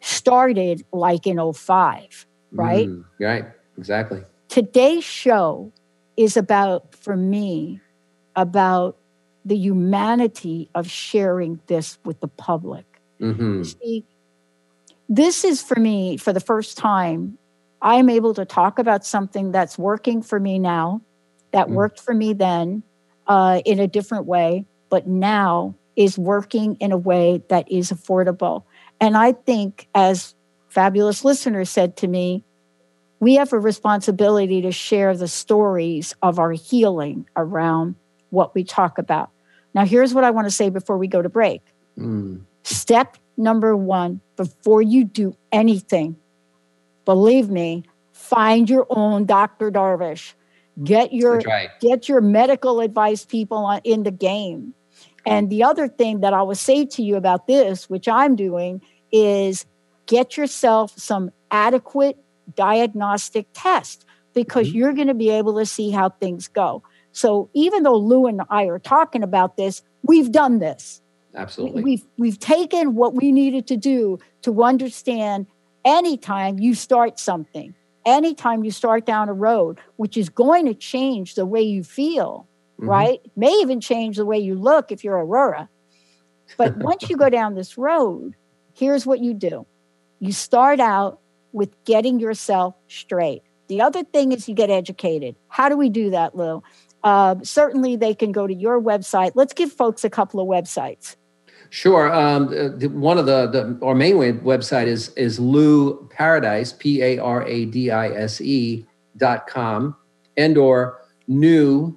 [0.00, 2.88] started like in 05, right?
[2.88, 3.44] Mm, right,
[3.76, 4.22] exactly.
[4.48, 5.72] Today's show
[6.16, 7.80] is about, for me,
[8.36, 8.96] about
[9.44, 12.84] the humanity of sharing this with the public.
[13.20, 13.62] Mm-hmm.
[13.62, 14.04] See,
[15.08, 17.38] this is for me, for the first time,
[17.82, 21.00] I'm able to talk about something that's working for me now,
[21.52, 21.74] that mm-hmm.
[21.74, 22.82] worked for me then
[23.26, 28.64] uh, in a different way, but now is working in a way that is affordable.
[29.00, 30.34] And I think, as
[30.68, 32.44] fabulous listeners said to me,
[33.18, 37.94] we have a responsibility to share the stories of our healing around
[38.30, 39.30] what we talk about.
[39.74, 41.62] Now, here's what I want to say before we go to break.
[41.98, 42.42] Mm.
[42.62, 46.16] Step number one before you do anything,
[47.04, 49.70] believe me, find your own Dr.
[49.70, 50.34] Darvish.
[50.82, 51.68] Get your right.
[51.80, 54.72] get your medical advice people on, in the game.
[55.26, 58.80] And the other thing that I will say to you about this, which I'm doing,
[59.12, 59.66] is
[60.06, 62.16] get yourself some adequate
[62.54, 64.78] diagnostic test because mm-hmm.
[64.78, 66.82] you're going to be able to see how things go.
[67.12, 71.00] So even though Lou and I are talking about this, we've done this.
[71.34, 71.82] Absolutely.
[71.82, 75.46] We've we've taken what we needed to do to understand
[75.84, 81.34] anytime you start something, anytime you start down a road, which is going to change
[81.34, 82.88] the way you feel, mm-hmm.
[82.88, 83.20] right?
[83.36, 85.68] May even change the way you look if you're Aurora.
[86.56, 88.34] But once you go down this road,
[88.74, 89.66] here's what you do.
[90.18, 91.20] You start out
[91.52, 93.42] with getting yourself straight.
[93.68, 95.36] The other thing is you get educated.
[95.48, 96.62] How do we do that, Lou?
[97.02, 99.32] Uh, certainly, they can go to your website.
[99.34, 101.16] Let's give folks a couple of websites.
[101.70, 102.12] Sure.
[102.12, 107.18] Um, the, one of the, the our main website is is Lou Paradise P A
[107.18, 108.84] R A D I S E
[109.16, 109.94] dot com
[110.36, 111.96] and or new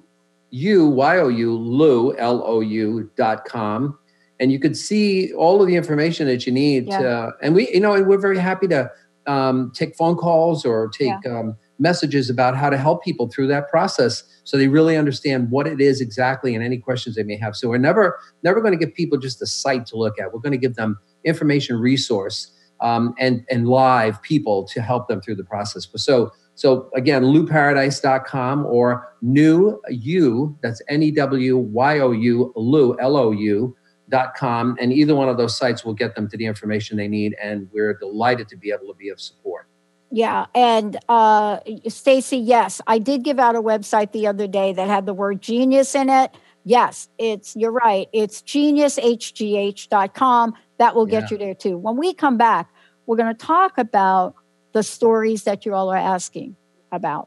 [0.50, 3.98] U Y O U Lou L O U dot com
[4.40, 6.86] and you could see all of the information that you need.
[6.86, 6.98] Yeah.
[6.98, 8.90] To, and we, you know, and we're very happy to
[9.26, 11.38] um, take phone calls or take yeah.
[11.38, 15.66] um, messages about how to help people through that process so they really understand what
[15.66, 17.56] it is exactly and any questions they may have.
[17.56, 20.32] So we're never never going to give people just a site to look at.
[20.32, 25.20] We're going to give them information resource um, and and live people to help them
[25.20, 25.88] through the process.
[25.96, 32.96] So so again, louparadise.com or new you that's N E W Y O U Lou
[33.00, 33.76] L O U
[34.10, 37.08] dot com, and either one of those sites will get them to the information they
[37.08, 37.34] need.
[37.42, 39.66] And we're delighted to be able to be of support.
[40.14, 44.86] Yeah, and uh, Stacy, yes, I did give out a website the other day that
[44.86, 46.30] had the word genius in it.
[46.62, 48.08] Yes, it's you're right.
[48.12, 50.54] It's geniushgh.com.
[50.78, 51.28] That will get yeah.
[51.32, 51.76] you there too.
[51.76, 52.72] When we come back,
[53.06, 54.36] we're going to talk about
[54.70, 56.54] the stories that you all are asking
[56.92, 57.26] about.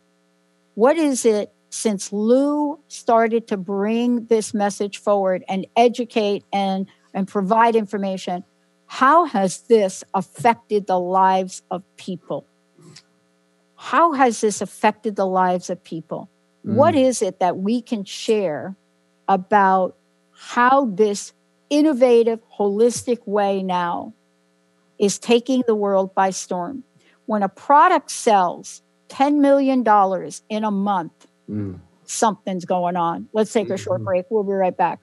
[0.76, 7.28] What is it since Lou started to bring this message forward and educate and, and
[7.28, 8.46] provide information,
[8.86, 12.46] how has this affected the lives of people?
[13.78, 16.30] How has this affected the lives of people?
[16.66, 16.74] Mm.
[16.74, 18.76] What is it that we can share
[19.28, 19.96] about
[20.32, 21.34] how this
[21.70, 24.14] innovative, holistic way now
[25.00, 26.84] is taking the world by storm?
[27.26, 29.86] When a product sells $10 million
[30.50, 31.80] in a month, Mm.
[32.04, 33.28] Something's going on.
[33.34, 34.06] Let's take a short mm-hmm.
[34.06, 34.26] break.
[34.30, 35.02] We'll be right back.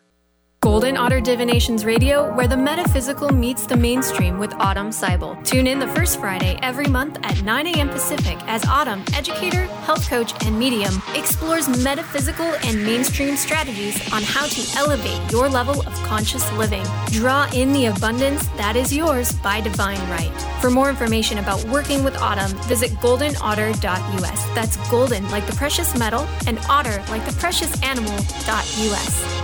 [0.64, 5.36] Golden Otter Divinations Radio, where the metaphysical meets the mainstream with Autumn Seibel.
[5.44, 7.90] Tune in the first Friday every month at 9 a.m.
[7.90, 14.46] Pacific as Autumn, educator, health coach, and medium, explores metaphysical and mainstream strategies on how
[14.46, 16.86] to elevate your level of conscious living.
[17.08, 20.32] Draw in the abundance that is yours by divine right.
[20.62, 24.54] For more information about working with Autumn, visit goldenotter.us.
[24.54, 29.43] That's golden like the precious metal and otter like the precious animal.us.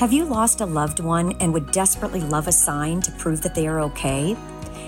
[0.00, 3.54] Have you lost a loved one and would desperately love a sign to prove that
[3.54, 4.34] they are okay?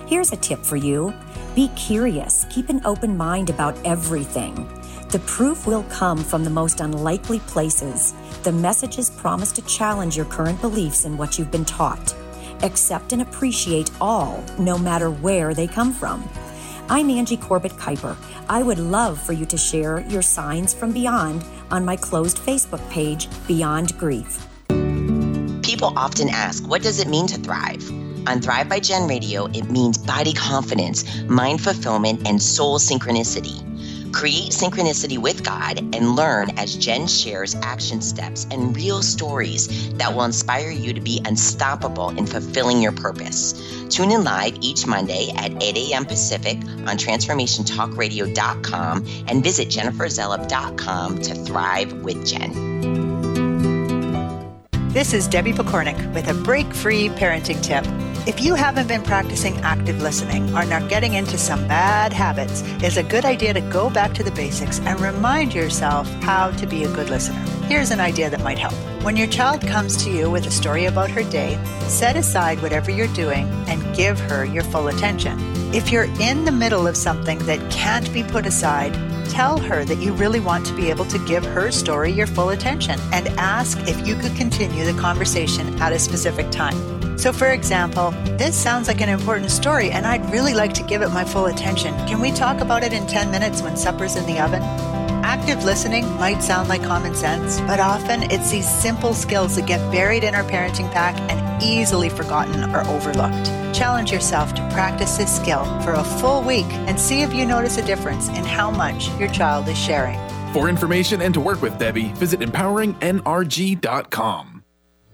[0.07, 1.13] Here's a tip for you
[1.55, 4.55] be curious, keep an open mind about everything.
[5.11, 8.15] The proof will come from the most unlikely places.
[8.43, 12.15] The messages promise to challenge your current beliefs and what you've been taught.
[12.63, 16.27] Accept and appreciate all, no matter where they come from.
[16.89, 18.17] I'm Angie Corbett Kuiper.
[18.49, 22.81] I would love for you to share your signs from beyond on my closed Facebook
[22.89, 24.49] page, Beyond Grief.
[25.83, 27.91] People often ask, what does it mean to thrive?
[28.29, 33.59] On Thrive by Jen Radio, it means body confidence, mind fulfillment, and soul synchronicity.
[34.13, 40.15] Create synchronicity with God and learn as Jen shares action steps and real stories that
[40.15, 43.53] will inspire you to be unstoppable in fulfilling your purpose.
[43.89, 46.05] Tune in live each Monday at 8 a.m.
[46.05, 53.12] Pacific on transformationtalkradio.com and visit jenniferzellup.com to thrive with Jen.
[54.93, 57.83] This is Debbie Pokornik with a break free parenting tip.
[58.29, 62.99] If you haven't been practicing active listening or are getting into some bad habits, it's
[62.99, 66.85] a good idea to go back to the basics and remind yourself how to be
[66.85, 67.39] a good listener.
[67.69, 68.75] Here's an idea that might help.
[69.03, 72.91] When your child comes to you with a story about her day, set aside whatever
[72.91, 75.39] you're doing and give her your full attention.
[75.75, 78.95] If you're in the middle of something that can't be put aside,
[79.29, 82.51] tell her that you really want to be able to give her story your full
[82.51, 86.77] attention and ask if you could continue the conversation at a specific time.
[87.19, 91.03] So, for example, this sounds like an important story and I'd really like to give
[91.03, 91.95] it my full attention.
[92.07, 94.63] Can we talk about it in 10 minutes when supper's in the oven?
[95.25, 99.79] Active listening might sound like common sense, but often it's these simple skills that get
[99.93, 103.47] buried in our parenting pack and easily forgotten or overlooked.
[103.75, 107.79] Challenge yourself to practice this skill for a full week and see if you notice
[107.79, 110.19] a difference in how much your child is sharing.
[110.53, 114.53] For information and to work with Debbie, visit empoweringnrg.com.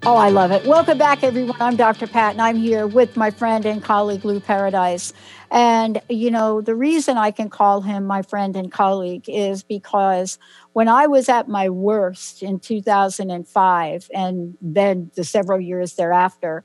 [0.04, 0.64] Oh, I love it.
[0.64, 1.61] Welcome back, everyone.
[1.61, 2.06] I'm Dr.
[2.06, 5.12] Pat, and I'm here with my friend and colleague, Lou Paradise.
[5.50, 10.38] And, you know, the reason I can call him my friend and colleague is because
[10.79, 16.64] when I was at my worst in 2005 and then the several years thereafter,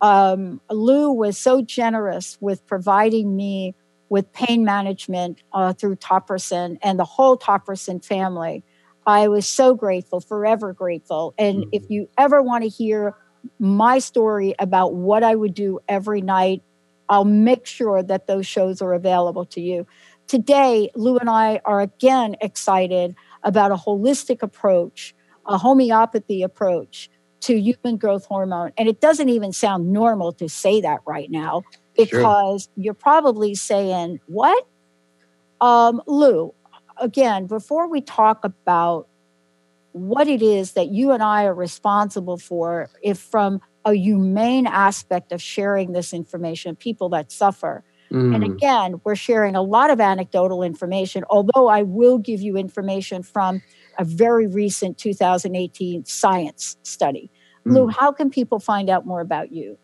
[0.00, 3.76] um, Lou was so generous with providing me
[4.08, 8.64] with pain management uh, through Topricin and the whole Topricin family.
[9.06, 11.32] I was so grateful, forever grateful.
[11.38, 11.70] And mm-hmm.
[11.70, 13.14] if you ever want to hear
[13.60, 16.64] my story about what I would do every night,
[17.08, 19.86] I'll make sure that those shows are available to you.
[20.26, 25.14] Today, Lou and I are again excited about a holistic approach,
[25.46, 28.72] a homeopathy approach to human growth hormone.
[28.78, 31.62] And it doesn't even sound normal to say that right now
[31.96, 32.72] because sure.
[32.76, 34.66] you're probably saying, What?
[35.60, 36.54] Um, Lou,
[36.96, 39.08] again, before we talk about
[39.92, 45.32] what it is that you and I are responsible for, if from a humane aspect
[45.32, 47.84] of sharing this information, people that suffer.
[48.12, 48.34] Mm.
[48.34, 53.22] And again, we're sharing a lot of anecdotal information, although I will give you information
[53.22, 53.62] from
[53.98, 57.30] a very recent 2018 science study.
[57.66, 57.74] Mm.
[57.74, 59.78] Lou, how can people find out more about you?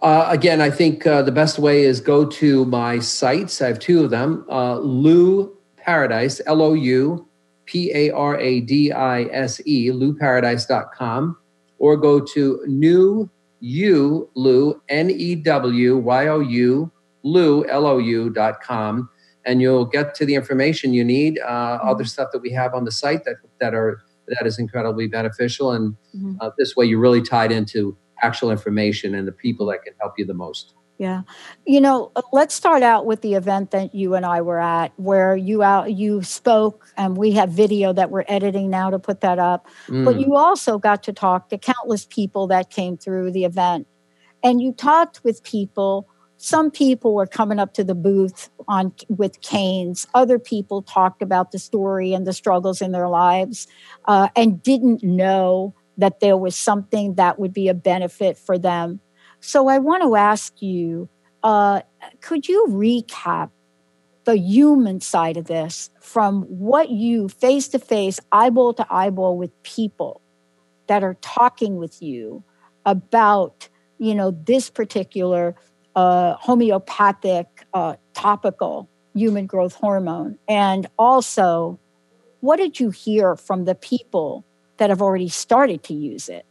[0.00, 3.60] Uh, again, I think uh, the best way is go to my sites.
[3.60, 4.44] I have two of them.
[4.50, 7.28] Uh, Lou Paradise, L O U
[7.66, 11.36] P A R A D I S E, louparadise.com,
[11.78, 13.30] or go to new
[13.60, 16.92] you Lou N E W Y O U
[17.24, 19.08] Lou L O U dot com,
[19.44, 21.40] and you'll get to the information you need.
[21.40, 21.88] Uh, mm-hmm.
[21.88, 25.72] Other stuff that we have on the site that that are that is incredibly beneficial,
[25.72, 26.36] and mm-hmm.
[26.40, 30.14] uh, this way you're really tied into actual information and the people that can help
[30.16, 30.74] you the most.
[30.96, 31.22] Yeah.
[31.66, 35.36] You know, let's start out with the event that you and I were at where
[35.36, 39.40] you out you spoke and we have video that we're editing now to put that
[39.40, 39.66] up.
[39.88, 40.04] Mm.
[40.04, 43.88] But you also got to talk to countless people that came through the event.
[44.44, 46.08] And you talked with people
[46.44, 50.06] some people were coming up to the booth on with canes.
[50.12, 53.66] Other people talked about the story and the struggles in their lives
[54.04, 59.00] uh, and didn't know that there was something that would be a benefit for them.
[59.40, 61.08] So I want to ask you
[61.42, 61.80] uh,
[62.20, 63.48] could you recap
[64.24, 69.50] the human side of this from what you face to face, eyeball to eyeball with
[69.62, 70.20] people
[70.88, 72.44] that are talking with you
[72.84, 75.54] about you know, this particular
[75.96, 80.38] uh, homeopathic uh, topical human growth hormone?
[80.48, 81.78] And also,
[82.40, 84.44] what did you hear from the people
[84.76, 86.44] that have already started to use it?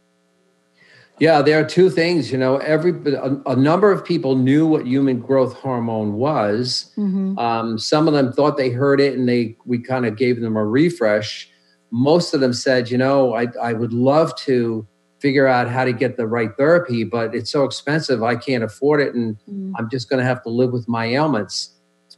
[1.20, 2.32] Yeah, there are two things.
[2.32, 6.92] You know, every a, a number of people knew what human growth hormone was.
[6.96, 7.38] Mm-hmm.
[7.38, 10.56] Um, some of them thought they heard it, and they we kind of gave them
[10.56, 11.48] a refresh.
[11.92, 14.86] Most of them said, you know, I I would love to
[15.24, 19.00] figure out how to get the right therapy, but it's so expensive, I can't afford
[19.00, 19.72] it, and mm-hmm.
[19.78, 21.70] I'm just going to have to live with my ailments.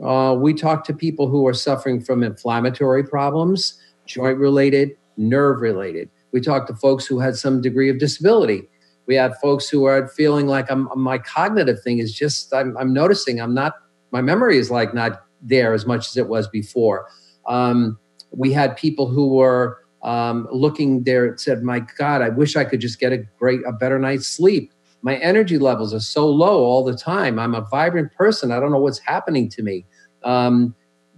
[0.02, 6.10] Uh, we talked to people who are suffering from inflammatory problems, joint related, nerve related.
[6.32, 8.68] We talked to folks who had some degree of disability
[9.06, 12.92] we have folks who are feeling like I'm, my cognitive thing is just I'm, I'm
[12.92, 13.74] noticing I'm not
[14.12, 17.06] my memory is like not there as much as it was before.
[17.46, 17.98] Um,
[18.30, 22.64] we had people who were um, looking there it said, "My God, I wish I
[22.64, 24.72] could just get a great, a better night's sleep.
[25.02, 27.38] My energy levels are so low all the time.
[27.38, 28.50] I'm a vibrant person.
[28.50, 29.84] I don't know what's happening to me.
[30.24, 30.74] Um,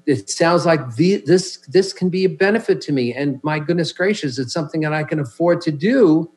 [0.07, 3.15] it sounds like the, this this can be a benefit to me.
[3.15, 6.31] And my goodness gracious, it's something that I can afford to do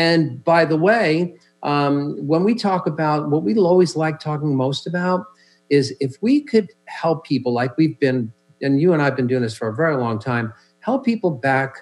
[0.00, 4.86] and by the way, um, when we talk about what we always like talking most
[4.86, 5.26] about
[5.68, 8.32] is if we could help people like we've been,
[8.62, 10.54] and you and I've been doing this for a very long time,
[10.90, 11.76] help people back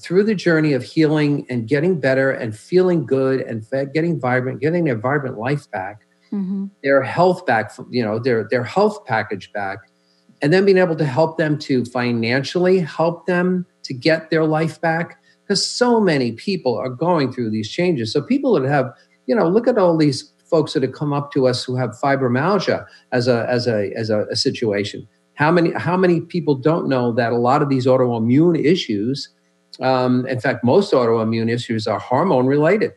[0.00, 4.84] through the journey of healing and getting better and feeling good and getting vibrant, getting
[4.84, 6.66] their vibrant life back, mm-hmm.
[6.82, 9.78] their health back, you know, their their health package back,
[10.40, 14.80] and then being able to help them to financially help them to get their life
[14.80, 18.12] back because so many people are going through these changes.
[18.12, 18.92] So people that have,
[19.26, 21.90] you know, look at all these folks that have come up to us who have
[22.02, 25.08] fibromyalgia as a as a as a, a situation.
[25.34, 29.28] How many how many people don't know that a lot of these autoimmune issues,
[29.80, 32.92] um, in fact, most autoimmune issues are hormone related.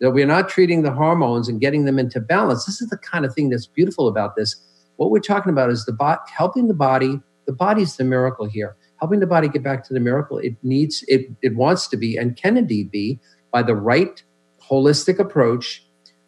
[0.00, 2.64] That we're not treating the hormones and getting them into balance.
[2.64, 4.56] This is the kind of thing that's beautiful about this.
[4.96, 7.20] What we're talking about is the bot helping the body.
[7.46, 11.02] The body's the miracle here helping the body get back to the miracle it needs
[11.08, 13.18] it it wants to be and can indeed be
[13.50, 14.22] by the right
[14.62, 15.84] holistic approach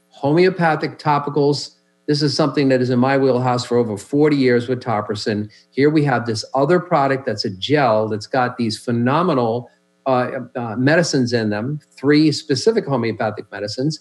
[0.09, 1.77] homeopathic topicals
[2.07, 5.51] this is something that is in my wheelhouse for over 40 years with Topricin.
[5.71, 9.71] Here we have this other product that's a gel that's got these phenomenal
[10.07, 14.01] uh, uh, medicines in them, three specific homeopathic medicines.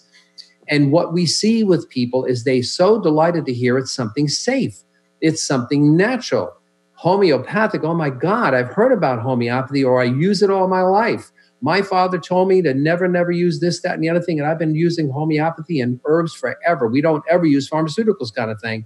[0.68, 4.82] And what we see with people is they so delighted to hear it's something safe,
[5.20, 6.52] it's something natural
[6.94, 7.82] homeopathic.
[7.82, 11.32] Oh my God, I've heard about homeopathy or I use it all my life.
[11.62, 14.40] My father told me to never, never use this, that, and the other thing.
[14.40, 16.88] And I've been using homeopathy and herbs forever.
[16.88, 18.84] We don't ever use pharmaceuticals, kind of thing.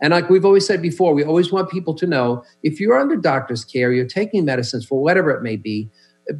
[0.00, 3.16] And like we've always said before, we always want people to know if you're under
[3.16, 5.90] doctor's care, you're taking medicines for whatever it may be,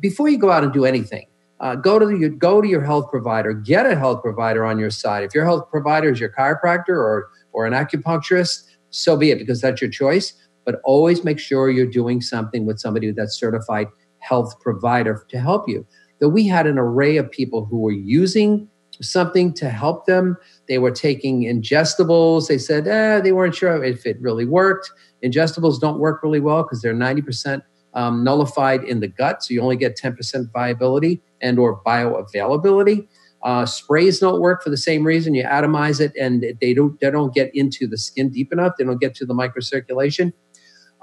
[0.01, 1.27] before you go out and do anything,
[1.61, 4.91] uh, go to the, go to your health provider, get a health provider on your
[4.91, 5.25] side.
[5.25, 9.61] If your health provider is your chiropractor or or an acupuncturist, so be it, because
[9.61, 13.89] that's your choice but always make sure you're doing something with somebody that's certified
[14.25, 15.87] health provider to help you.
[16.21, 18.69] That we had an array of people who were using
[19.01, 20.37] something to help them.
[20.69, 22.49] They were taking ingestibles.
[22.49, 24.91] They said eh, they weren't sure if it really worked.
[25.25, 27.63] Ingestibles don't work really well because they're 90%
[27.95, 33.07] um, nullified in the gut, so you only get 10% viability and or bioavailability.
[33.43, 35.35] Uh, sprays don't work for the same reason.
[35.35, 38.73] You atomize it, and they don't they don't get into the skin deep enough.
[38.79, 40.33] They don't get to the microcirculation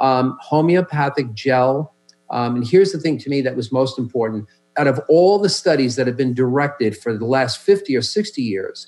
[0.02, 1.96] um, homeopathic gel.
[2.32, 5.50] Um, and here's the thing to me that was most important out of all the
[5.50, 8.88] studies that have been directed for the last 50 or 60 years,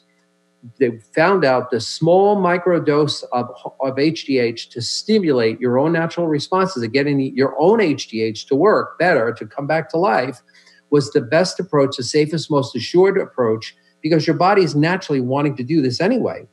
[0.80, 3.50] they found out the small microdose of,
[3.82, 8.98] of HGH to stimulate your own natural responses of getting your own HGH to work
[8.98, 10.42] better, to come back to life,
[10.90, 15.58] was the best approach, the safest, most assured approach, because your body is naturally wanting
[15.58, 16.48] to do this anyway.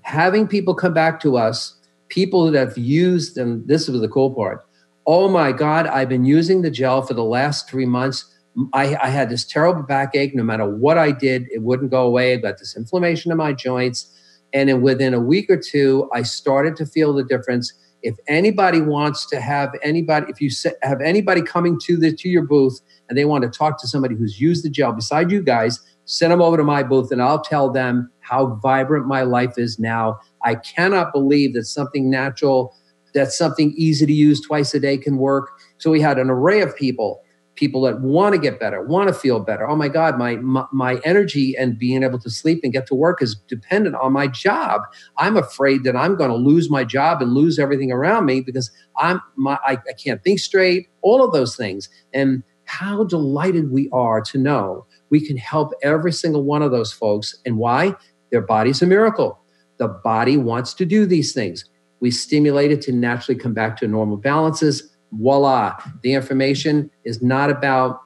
[0.00, 1.78] Having people come back to us
[2.08, 4.64] people that have used, and this was the cool part.
[5.06, 8.24] Oh my God, I've been using the gel for the last three months.
[8.72, 10.34] I, I had this terrible backache.
[10.34, 12.32] No matter what I did, it wouldn't go away.
[12.32, 14.10] I got this inflammation in my joints.
[14.54, 17.72] And then within a week or two, I started to feel the difference.
[18.02, 20.50] If anybody wants to have anybody, if you
[20.82, 24.14] have anybody coming to the to your booth and they want to talk to somebody
[24.14, 27.40] who's used the gel beside you guys, send them over to my booth and I'll
[27.42, 30.18] tell them how vibrant my life is now.
[30.44, 32.74] I cannot believe that something natural,
[33.14, 35.50] that something easy to use twice a day can work.
[35.78, 37.22] So we had an array of people,
[37.54, 39.68] people that want to get better, want to feel better.
[39.68, 42.94] Oh my God, my, my, my energy and being able to sleep and get to
[42.94, 44.82] work is dependent on my job.
[45.16, 48.70] I'm afraid that I'm going to lose my job and lose everything around me because
[48.98, 50.88] I'm my I, I can't think straight.
[51.02, 56.12] All of those things and how delighted we are to know we can help every
[56.12, 57.36] single one of those folks.
[57.44, 57.94] And why?
[58.30, 59.38] Their body's a miracle.
[59.78, 61.64] The body wants to do these things.
[62.00, 64.94] We stimulate it to naturally come back to normal balances.
[65.12, 65.76] Voila.
[66.02, 68.00] The information is not about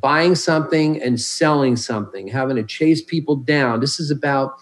[0.00, 3.80] buying something and selling something, having to chase people down.
[3.80, 4.54] This is about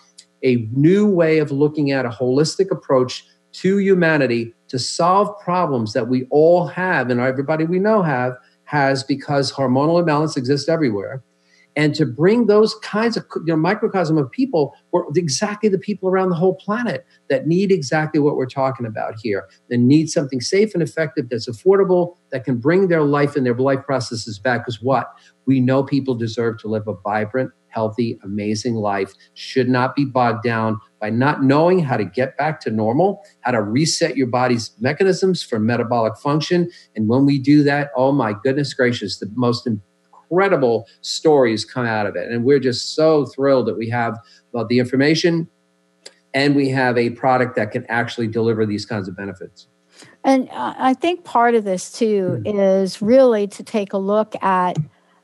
[0.42, 6.08] a new way of looking at a holistic approach to humanity to solve problems that
[6.08, 8.34] we all have and everybody we know have
[8.64, 11.22] has because hormonal imbalance exists everywhere
[11.76, 16.08] and to bring those kinds of you know, microcosm of people were exactly the people
[16.08, 20.40] around the whole planet that need exactly what we're talking about here that need something
[20.40, 24.62] safe and effective that's affordable that can bring their life and their life processes back
[24.62, 25.08] because what?
[25.46, 30.42] We know people deserve to live a vibrant healthy amazing life should not be bogged
[30.42, 34.72] down by not knowing how to get back to normal how to reset your body's
[34.78, 39.66] mechanisms for metabolic function and when we do that oh my goodness gracious the most
[40.32, 42.30] incredible stories come out of it.
[42.30, 44.18] And we're just so thrilled that we have
[44.52, 45.48] well, the information
[46.34, 49.68] and we have a product that can actually deliver these kinds of benefits.
[50.24, 52.58] And I think part of this too mm-hmm.
[52.58, 54.78] is really to take a look at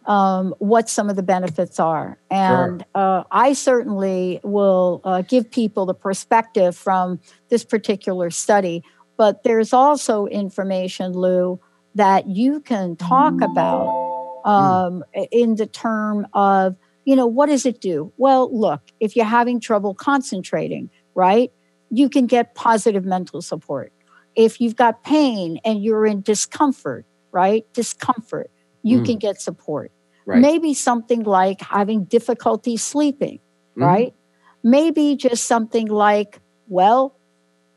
[0.06, 2.18] um, what some of the benefits are.
[2.30, 3.02] And sure.
[3.20, 8.82] uh, I certainly will uh, give people the perspective from this particular study.
[9.16, 11.60] But there's also information, Lou,
[11.94, 14.07] that you can talk about.
[14.48, 15.28] Um, mm.
[15.30, 18.12] in the term of, you know, what does it do?
[18.16, 21.52] Well, look, if you're having trouble concentrating, right,
[21.90, 23.92] you can get positive mental support.
[24.34, 28.50] If you've got pain and you're in discomfort, right, discomfort,
[28.82, 29.06] you mm.
[29.06, 29.90] can get support.
[30.26, 30.40] Right.
[30.40, 33.40] Maybe something like having difficulty sleeping,
[33.76, 33.82] mm.
[33.82, 34.14] right?
[34.62, 37.16] Maybe just something like, well,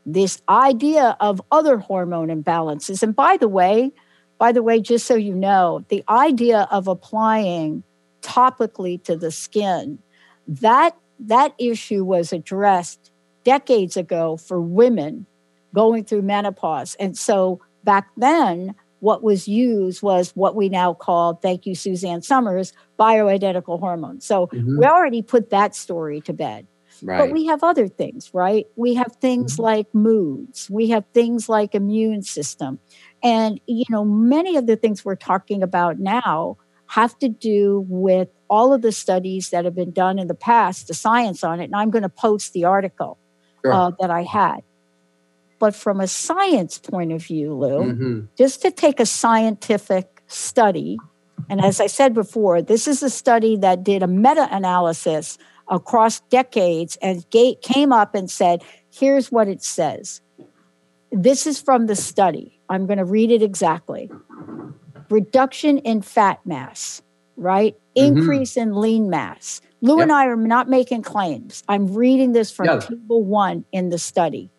[0.05, 3.03] this idea of other hormone imbalances.
[3.03, 3.93] And by the way,
[4.41, 7.83] by the way, just so you know, the idea of applying
[8.23, 9.99] topically to the skin,
[10.47, 13.11] that that issue was addressed
[13.43, 15.27] decades ago for women
[15.75, 16.95] going through menopause.
[16.95, 22.23] And so back then, what was used was what we now call, thank you, Suzanne
[22.23, 24.25] Somers, bioidentical hormones.
[24.25, 24.79] So mm-hmm.
[24.79, 26.65] we already put that story to bed.
[27.03, 27.19] Right.
[27.19, 28.65] But we have other things, right?
[28.75, 29.61] We have things mm-hmm.
[29.61, 32.79] like moods, we have things like immune system.
[33.23, 36.57] And, you know, many of the things we're talking about now
[36.87, 40.87] have to do with all of the studies that have been done in the past,
[40.87, 41.65] the science on it.
[41.65, 43.17] And I'm going to post the article
[43.63, 43.73] sure.
[43.73, 44.61] uh, that I had.
[45.59, 48.19] But from a science point of view, Lou, mm-hmm.
[48.37, 50.97] just to take a scientific study,
[51.49, 55.37] and as I said before, this is a study that did a meta analysis
[55.69, 57.23] across decades and
[57.61, 60.21] came up and said, here's what it says.
[61.11, 62.59] This is from the study.
[62.71, 64.09] I'm going to read it exactly.
[65.09, 67.01] Reduction in fat mass,
[67.35, 67.75] right?
[67.97, 68.17] Mm-hmm.
[68.17, 69.61] Increase in lean mass.
[69.81, 70.03] Lou yep.
[70.03, 71.63] and I are not making claims.
[71.67, 74.49] I'm reading this from table one in the study.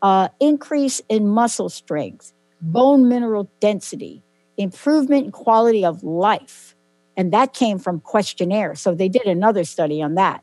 [0.00, 4.22] Uh, increase in muscle strength, bone mineral density,
[4.56, 6.74] improvement in quality of life.
[7.16, 8.74] And that came from questionnaire.
[8.74, 10.42] So they did another study on that,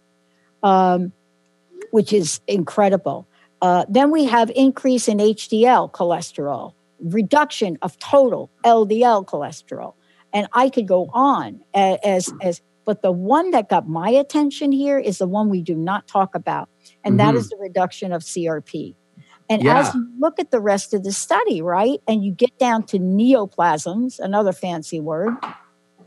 [0.62, 1.12] um,
[1.92, 3.28] which is incredible.
[3.62, 9.94] Uh, then we have increase in HDL cholesterol, reduction of total LDL cholesterol.
[10.34, 15.00] And I could go on as, as, but the one that got my attention here
[15.00, 16.70] is the one we do not talk about,
[17.04, 17.34] and mm-hmm.
[17.34, 18.96] that is the reduction of CRP.
[19.50, 19.80] And yeah.
[19.80, 23.00] as you look at the rest of the study, right, and you get down to
[23.00, 25.34] neoplasms, another fancy word,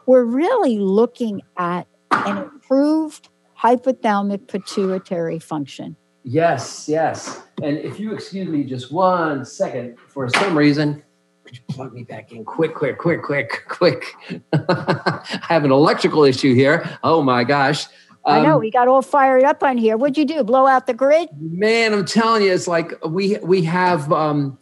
[0.07, 3.29] we're really looking at an improved
[3.59, 5.97] hypothalamic pituitary function.
[6.25, 7.43] Yes, yes.
[7.63, 11.03] And if you excuse me just one second, for some reason,
[11.45, 14.05] could you plug me back in quick, quick, quick, quick, quick?
[14.53, 16.99] I have an electrical issue here.
[17.03, 17.87] Oh my gosh.
[18.25, 19.97] Um, I know um, we got all fired up on here.
[19.97, 20.45] What'd you do?
[20.45, 21.29] Blow out the grid?
[21.41, 24.13] Man, I'm telling you, it's like we we have.
[24.13, 24.59] um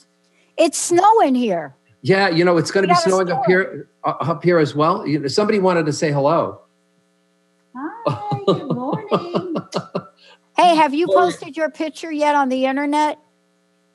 [0.57, 1.75] It's snowing here.
[2.03, 5.07] Yeah, you know it's going to be snowing up here uh, up here as well.
[5.07, 6.63] You know, somebody wanted to say hello.
[7.77, 8.41] Hi.
[8.47, 9.57] Good morning.
[10.61, 13.19] Hey, have you posted your picture yet on the internet?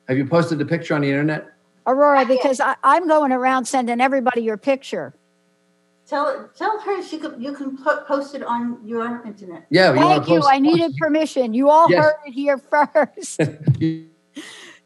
[0.08, 1.52] Have you posted the picture on the internet?
[1.86, 5.14] Aurora, because I, am going around sending everybody your picture.
[6.08, 9.66] Tell tell her she could you can post it on your internet.
[9.70, 10.42] Yeah, you thank you.
[10.42, 11.54] I needed permission.
[11.54, 12.02] You all yes.
[12.02, 13.40] heard it here first.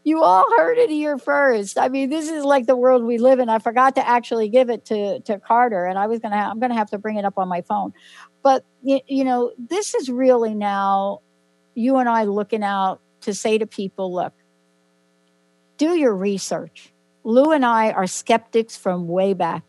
[0.05, 1.79] you all heard it here first.
[1.79, 3.49] I mean, this is like the world we live in.
[3.49, 6.61] I forgot to actually give it to to Carter, and I was gonna ha- I'm
[6.61, 7.95] gonna have to bring it up on my phone.
[8.43, 11.21] But you, you know, this is really now
[11.81, 14.35] you and I looking out to say to people, look,
[15.79, 16.93] do your research.
[17.25, 19.65] Lou and I are skeptics from way back.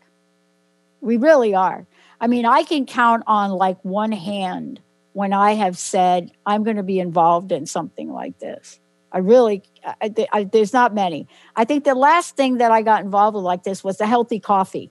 [1.00, 1.86] We really are.
[2.20, 4.80] I mean, I can count on like one hand
[5.14, 8.78] when I have said, I'm going to be involved in something like this.
[9.10, 11.26] I really, I, I, there's not many.
[11.56, 14.40] I think the last thing that I got involved with like this was the healthy
[14.40, 14.90] coffee.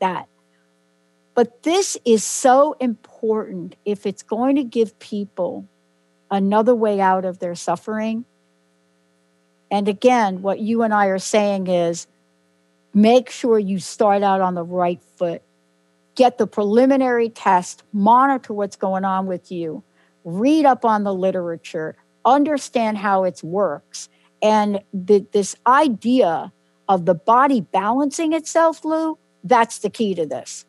[0.00, 0.28] That.
[1.34, 5.68] But this is so important if it's going to give people
[6.32, 8.24] another way out of their suffering.
[9.70, 12.06] And again, what you and I are saying is
[12.94, 15.42] make sure you start out on the right foot.
[16.14, 19.82] Get the preliminary test, monitor what's going on with you,
[20.24, 24.08] read up on the literature, understand how it works.
[24.42, 26.52] And the, this idea
[26.88, 30.64] of the body balancing itself, Lou, that's the key to this.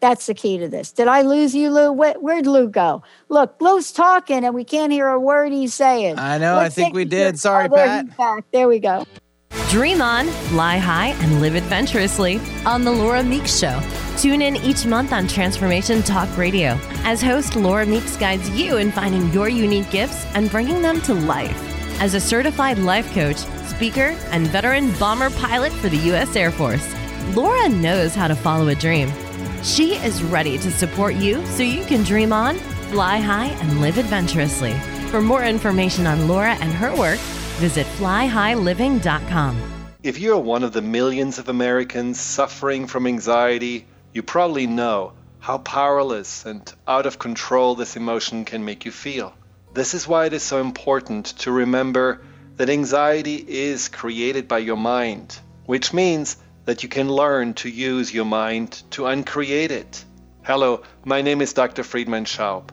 [0.00, 0.92] That's the key to this.
[0.92, 1.92] Did I lose you, Lou?
[1.92, 3.02] Where, would Lou go?
[3.28, 6.18] Look, Lou's talking and we can't hear a word he's saying.
[6.18, 6.56] I know.
[6.56, 7.38] Let's I think we did.
[7.38, 8.16] Sorry, Pat.
[8.16, 8.44] Back.
[8.52, 9.04] There we go.
[9.70, 13.80] Dream on, fly high, and live adventurously on The Laura Meeks Show.
[14.16, 18.90] Tune in each month on Transformation Talk Radio as host Laura Meeks guides you in
[18.90, 21.56] finding your unique gifts and bringing them to life.
[22.00, 26.34] As a certified life coach, speaker, and veteran bomber pilot for the U.S.
[26.34, 26.86] Air Force,
[27.34, 29.10] Laura knows how to follow a dream
[29.62, 32.56] she is ready to support you so you can dream on,
[32.90, 34.72] fly high, and live adventurously.
[35.10, 37.18] For more information on Laura and her work,
[37.58, 39.62] visit flyhighliving.com.
[40.02, 45.58] If you're one of the millions of Americans suffering from anxiety, you probably know how
[45.58, 49.34] powerless and out of control this emotion can make you feel.
[49.74, 52.20] This is why it is so important to remember
[52.56, 56.36] that anxiety is created by your mind, which means
[56.68, 60.04] that you can learn to use your mind to uncreate it.
[60.42, 61.82] Hello, my name is Dr.
[61.82, 62.68] Friedemann Schaub.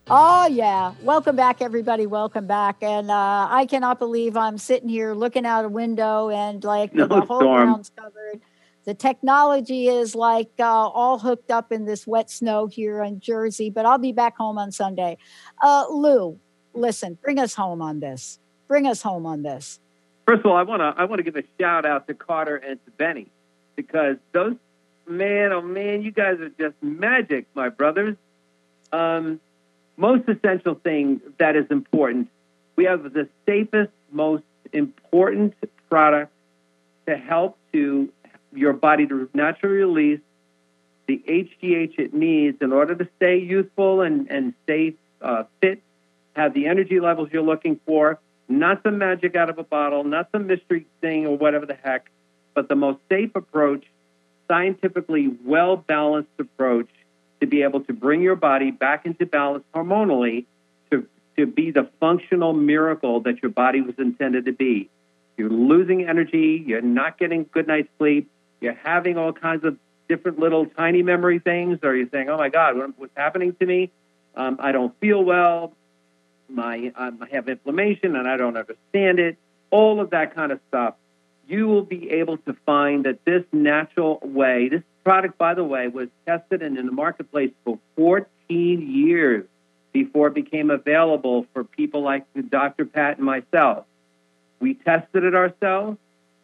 [0.07, 0.93] Oh, yeah.
[1.01, 2.05] Welcome back, everybody.
[2.05, 2.83] Welcome back.
[2.83, 7.07] And uh, I cannot believe I'm sitting here looking out a window and like no
[7.07, 7.65] the whole storm.
[7.65, 8.41] ground's covered.
[8.83, 13.71] The technology is like uh, all hooked up in this wet snow here in Jersey,
[13.71, 15.17] but I'll be back home on Sunday.
[15.59, 16.39] Uh, Lou,
[16.75, 18.37] listen, bring us home on this.
[18.67, 19.79] Bring us home on this.
[20.27, 22.57] First of all, I want to I want to give a shout out to Carter
[22.57, 23.27] and to Benny
[23.75, 24.55] because those
[25.07, 28.17] man, oh man, you guys are just magic, my brothers.
[28.91, 29.39] Um,
[29.97, 32.29] most essential thing that is important.
[32.75, 34.43] We have the safest, most
[34.73, 35.53] important
[35.89, 36.31] product
[37.07, 38.11] to help to
[38.53, 40.19] your body to naturally release
[41.07, 45.81] the HGH it needs in order to stay youthful and, and stay uh, fit,
[46.35, 50.29] have the energy levels you're looking for, not some magic out of a bottle, not
[50.31, 52.09] some mystery thing or whatever the heck,
[52.53, 53.85] but the most safe approach,
[54.47, 56.89] scientifically well balanced approach
[57.39, 60.45] to be able to bring your body back into balance hormonally
[60.91, 61.07] to,
[61.37, 64.89] to be the functional miracle that your body was intended to be.
[65.37, 66.63] You're losing energy.
[66.65, 68.29] You're not getting good night's sleep.
[68.61, 69.77] You're having all kinds of
[70.07, 73.65] different little tiny memory things, or you're saying, "Oh my God, what, what's happening to
[73.65, 73.91] me?
[74.35, 75.73] Um, I don't feel well.
[76.47, 79.37] My um, I have inflammation, and I don't understand it."
[79.71, 80.95] All of that kind of stuff.
[81.47, 85.87] You will be able to find that this natural way, this product, by the way,
[85.87, 88.27] was tested and in the marketplace for 14
[88.59, 89.45] years
[89.93, 92.83] before it became available for people like Dr.
[92.85, 93.85] Pat and myself.
[94.59, 95.97] We tested it ourselves.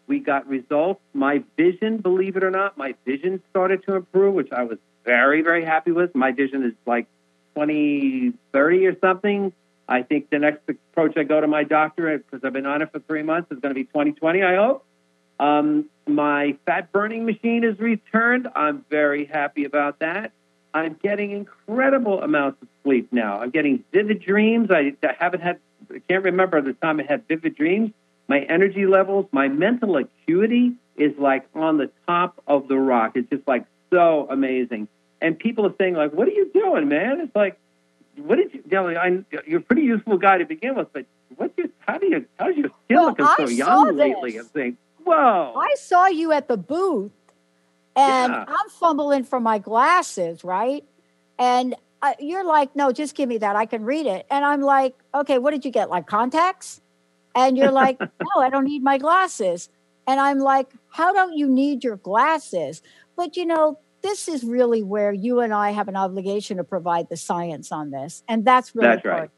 [0.08, 1.02] We got results.
[1.14, 5.42] My vision, believe it or not, my vision started to improve, which I was very,
[5.42, 6.14] very happy with.
[6.16, 7.08] My vision is like
[7.56, 9.54] 2030 or something.
[9.88, 12.92] I think the next approach I go to my doctor, because I've been on it
[12.92, 14.86] for three months, is going to be 2020, I hope.
[15.42, 18.48] Um, my fat burning machine is returned.
[18.56, 20.32] I'm very happy about that.
[20.74, 23.42] I'm getting incredible amounts of sleep now.
[23.42, 24.70] I'm getting vivid dreams.
[24.72, 25.60] I, I haven't had,
[25.94, 27.92] I can't remember the time I had vivid dreams.
[28.28, 33.14] My energy levels, my mental acuity is like on the top of the rock.
[33.16, 34.88] It's just like so amazing.
[35.22, 37.60] And people are saying like, "What are you doing, man?" It's like,
[38.16, 38.64] "What did you?
[38.72, 41.68] know, I, you're a pretty useful guy to begin with, but what's your?
[41.80, 42.26] How do you?
[42.40, 43.96] How's your skin Well, so young this.
[43.98, 47.12] lately?" I'm saying, "Whoa!" I saw you at the booth
[47.96, 48.46] and Yeah.
[48.48, 50.84] I'm fumbling for my glasses, right?
[51.38, 53.56] And I, you're like, no, just give me that.
[53.56, 54.26] I can read it.
[54.30, 55.90] And I'm like, okay, what did you get?
[55.90, 56.82] Like contacts?
[57.36, 59.70] And you're like, no, I don't need my glasses.
[60.08, 62.82] And I'm like, how don't you need your glasses?
[63.16, 67.10] But you know, this is really where you and I have an obligation to provide
[67.10, 68.24] the science on this.
[68.28, 69.14] And that's really That's right.
[69.14, 69.32] important.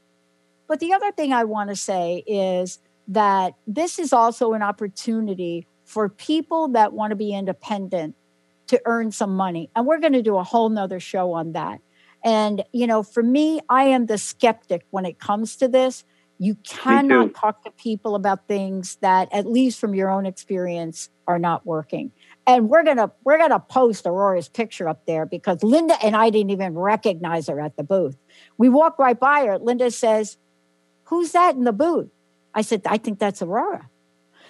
[0.67, 5.67] But the other thing I want to say is that this is also an opportunity
[5.85, 8.15] for people that want to be independent
[8.67, 9.69] to earn some money.
[9.75, 11.81] And we're going to do a whole nother show on that.
[12.23, 16.05] And, you know, for me, I am the skeptic when it comes to this.
[16.39, 21.39] You cannot talk to people about things that, at least from your own experience, are
[21.39, 22.11] not working.
[22.47, 26.49] And we're gonna we're gonna post Aurora's picture up there because Linda and I didn't
[26.49, 28.17] even recognize her at the booth.
[28.57, 29.57] We walk right by her.
[29.57, 30.37] Linda says,
[31.05, 32.09] Who's that in the booth?
[32.53, 33.89] I said, I think that's Aurora.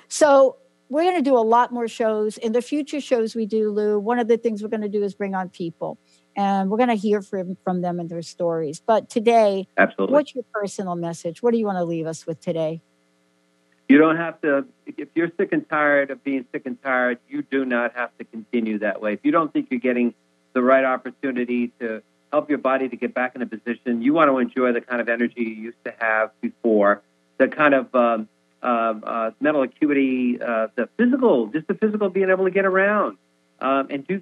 [0.08, 0.58] So
[0.90, 2.38] we're going to do a lot more shows.
[2.38, 5.04] In the future shows we do, Lou, one of the things we're going to do
[5.04, 5.98] is bring on people
[6.36, 8.82] and we're going to hear from, from them and their stories.
[8.86, 10.14] But today, Absolutely.
[10.14, 11.42] what's your personal message?
[11.42, 12.82] What do you want to leave us with today?
[13.90, 17.42] You don't have to, if you're sick and tired of being sick and tired, you
[17.42, 19.14] do not have to continue that way.
[19.14, 20.14] If you don't think you're getting
[20.54, 22.02] the right opportunity to
[22.32, 25.02] help your body to get back in a position, you want to enjoy the kind
[25.02, 27.02] of energy you used to have before,
[27.38, 28.28] the kind of um,
[28.62, 33.18] uh, uh, mental acuity, uh, the physical, just the physical being able to get around
[33.60, 34.22] um, and do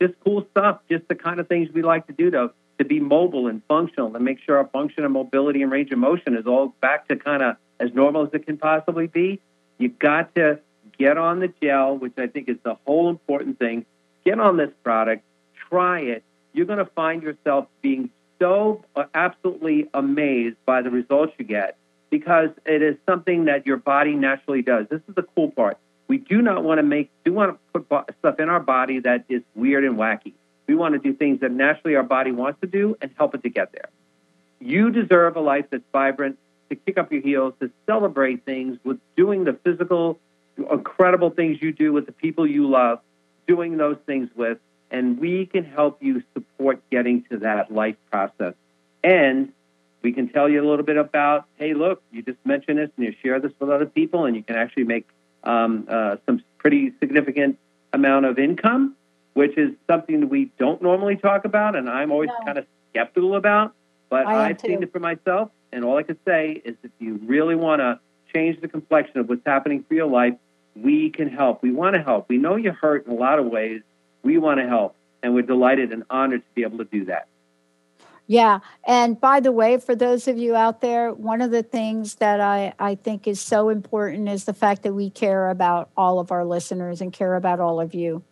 [0.00, 3.00] just cool stuff, just the kind of things we like to do to, to be
[3.00, 6.46] mobile and functional and make sure our function and mobility and range of motion is
[6.46, 9.40] all back to kind of as normal as it can possibly be.
[9.78, 10.60] You got to
[10.98, 13.86] get on the gel, which I think is the whole important thing.
[14.24, 15.24] Get on this product,
[15.68, 16.22] try it.
[16.52, 21.76] You're going to find yourself being so uh, absolutely amazed by the results you get
[22.10, 24.86] because it is something that your body naturally does.
[24.90, 25.78] This is the cool part.
[26.08, 29.24] We do not want to make, do want to put stuff in our body that
[29.28, 30.34] is weird and wacky.
[30.66, 33.42] We want to do things that naturally our body wants to do and help it
[33.44, 33.88] to get there.
[34.60, 36.38] You deserve a life that's vibrant,
[36.68, 40.18] to kick up your heels, to celebrate things with doing the physical,
[40.56, 43.00] incredible things you do with the people you love,
[43.46, 44.58] doing those things with,
[44.90, 48.54] and we can help you support getting to that life process.
[49.02, 49.52] And
[50.02, 53.06] we can tell you a little bit about, hey, look, you just mentioned this and
[53.06, 55.06] you share this with other people, and you can actually make
[55.44, 57.58] um, uh, some pretty significant
[57.92, 58.94] amount of income,
[59.34, 62.44] which is something that we don't normally talk about, and I'm always No.
[62.44, 63.74] kind of skeptical about.
[64.08, 67.20] But I i've seen it for myself, and all I can say is if you
[67.24, 68.00] really want to
[68.34, 70.34] change the complexion of what's happening for your life,
[70.74, 71.62] we can help.
[71.62, 72.28] We want to help.
[72.28, 73.82] We know you're hurt in a lot of ways.
[74.22, 77.28] We want to help, and we're delighted and honored to be able to do that.
[78.30, 78.60] Yeah.
[78.86, 82.40] And by the way, for those of you out there, one of the things that
[82.40, 86.30] I, I think is so important is the fact that we care about all of
[86.30, 88.22] our listeners and care about all of you.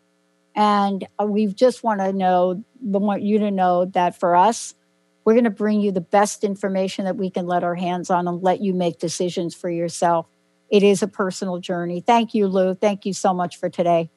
[0.55, 4.77] And uh, we just want to know, we want you to know that for us,
[5.25, 8.29] we're going to bring you the best information that we can let our hands on
[8.29, 10.29] and let you make decisions for yourself.
[10.71, 12.03] It is a personal journey.
[12.03, 12.77] Thank you, Lou.
[12.77, 14.11] Thank you so much for today.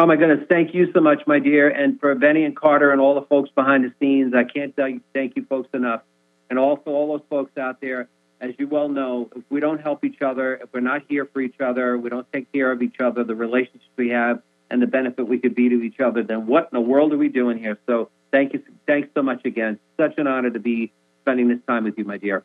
[0.00, 1.68] Oh my goodness, thank you so much, my dear.
[1.68, 4.88] And for Benny and Carter and all the folks behind the scenes, I can't tell
[4.88, 6.02] you thank you folks enough.
[6.48, 8.08] And also all those folks out there,
[8.40, 11.40] as you well know, if we don't help each other, if we're not here for
[11.40, 14.40] each other, we don't take care of each other, the relationships we have
[14.70, 17.18] and the benefit we could be to each other, then what in the world are
[17.18, 17.76] we doing here?
[17.86, 19.80] So thank you thanks so much again.
[19.96, 20.92] Such an honor to be
[21.22, 22.44] spending this time with you, my dear.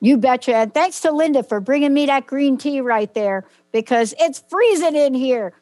[0.00, 0.56] You betcha.
[0.56, 4.96] And thanks to Linda for bringing me that green tea right there because it's freezing
[4.96, 5.52] in here.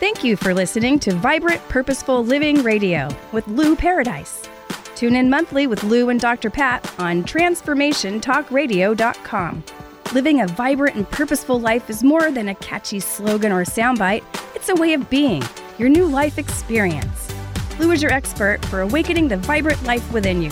[0.00, 4.42] Thank you for listening to Vibrant Purposeful Living Radio with Lou Paradise.
[4.96, 6.50] Tune in monthly with Lou and Dr.
[6.50, 9.64] Pat on TransformationTalkRadio.com.
[10.12, 14.24] Living a vibrant and purposeful life is more than a catchy slogan or soundbite,
[14.54, 15.44] it's a way of being,
[15.78, 17.32] your new life experience.
[17.78, 20.50] Lou is your expert for awakening the vibrant life within you.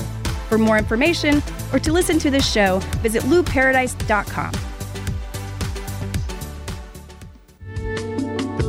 [0.49, 4.72] For more information or to listen to this show, visit louparadise.com.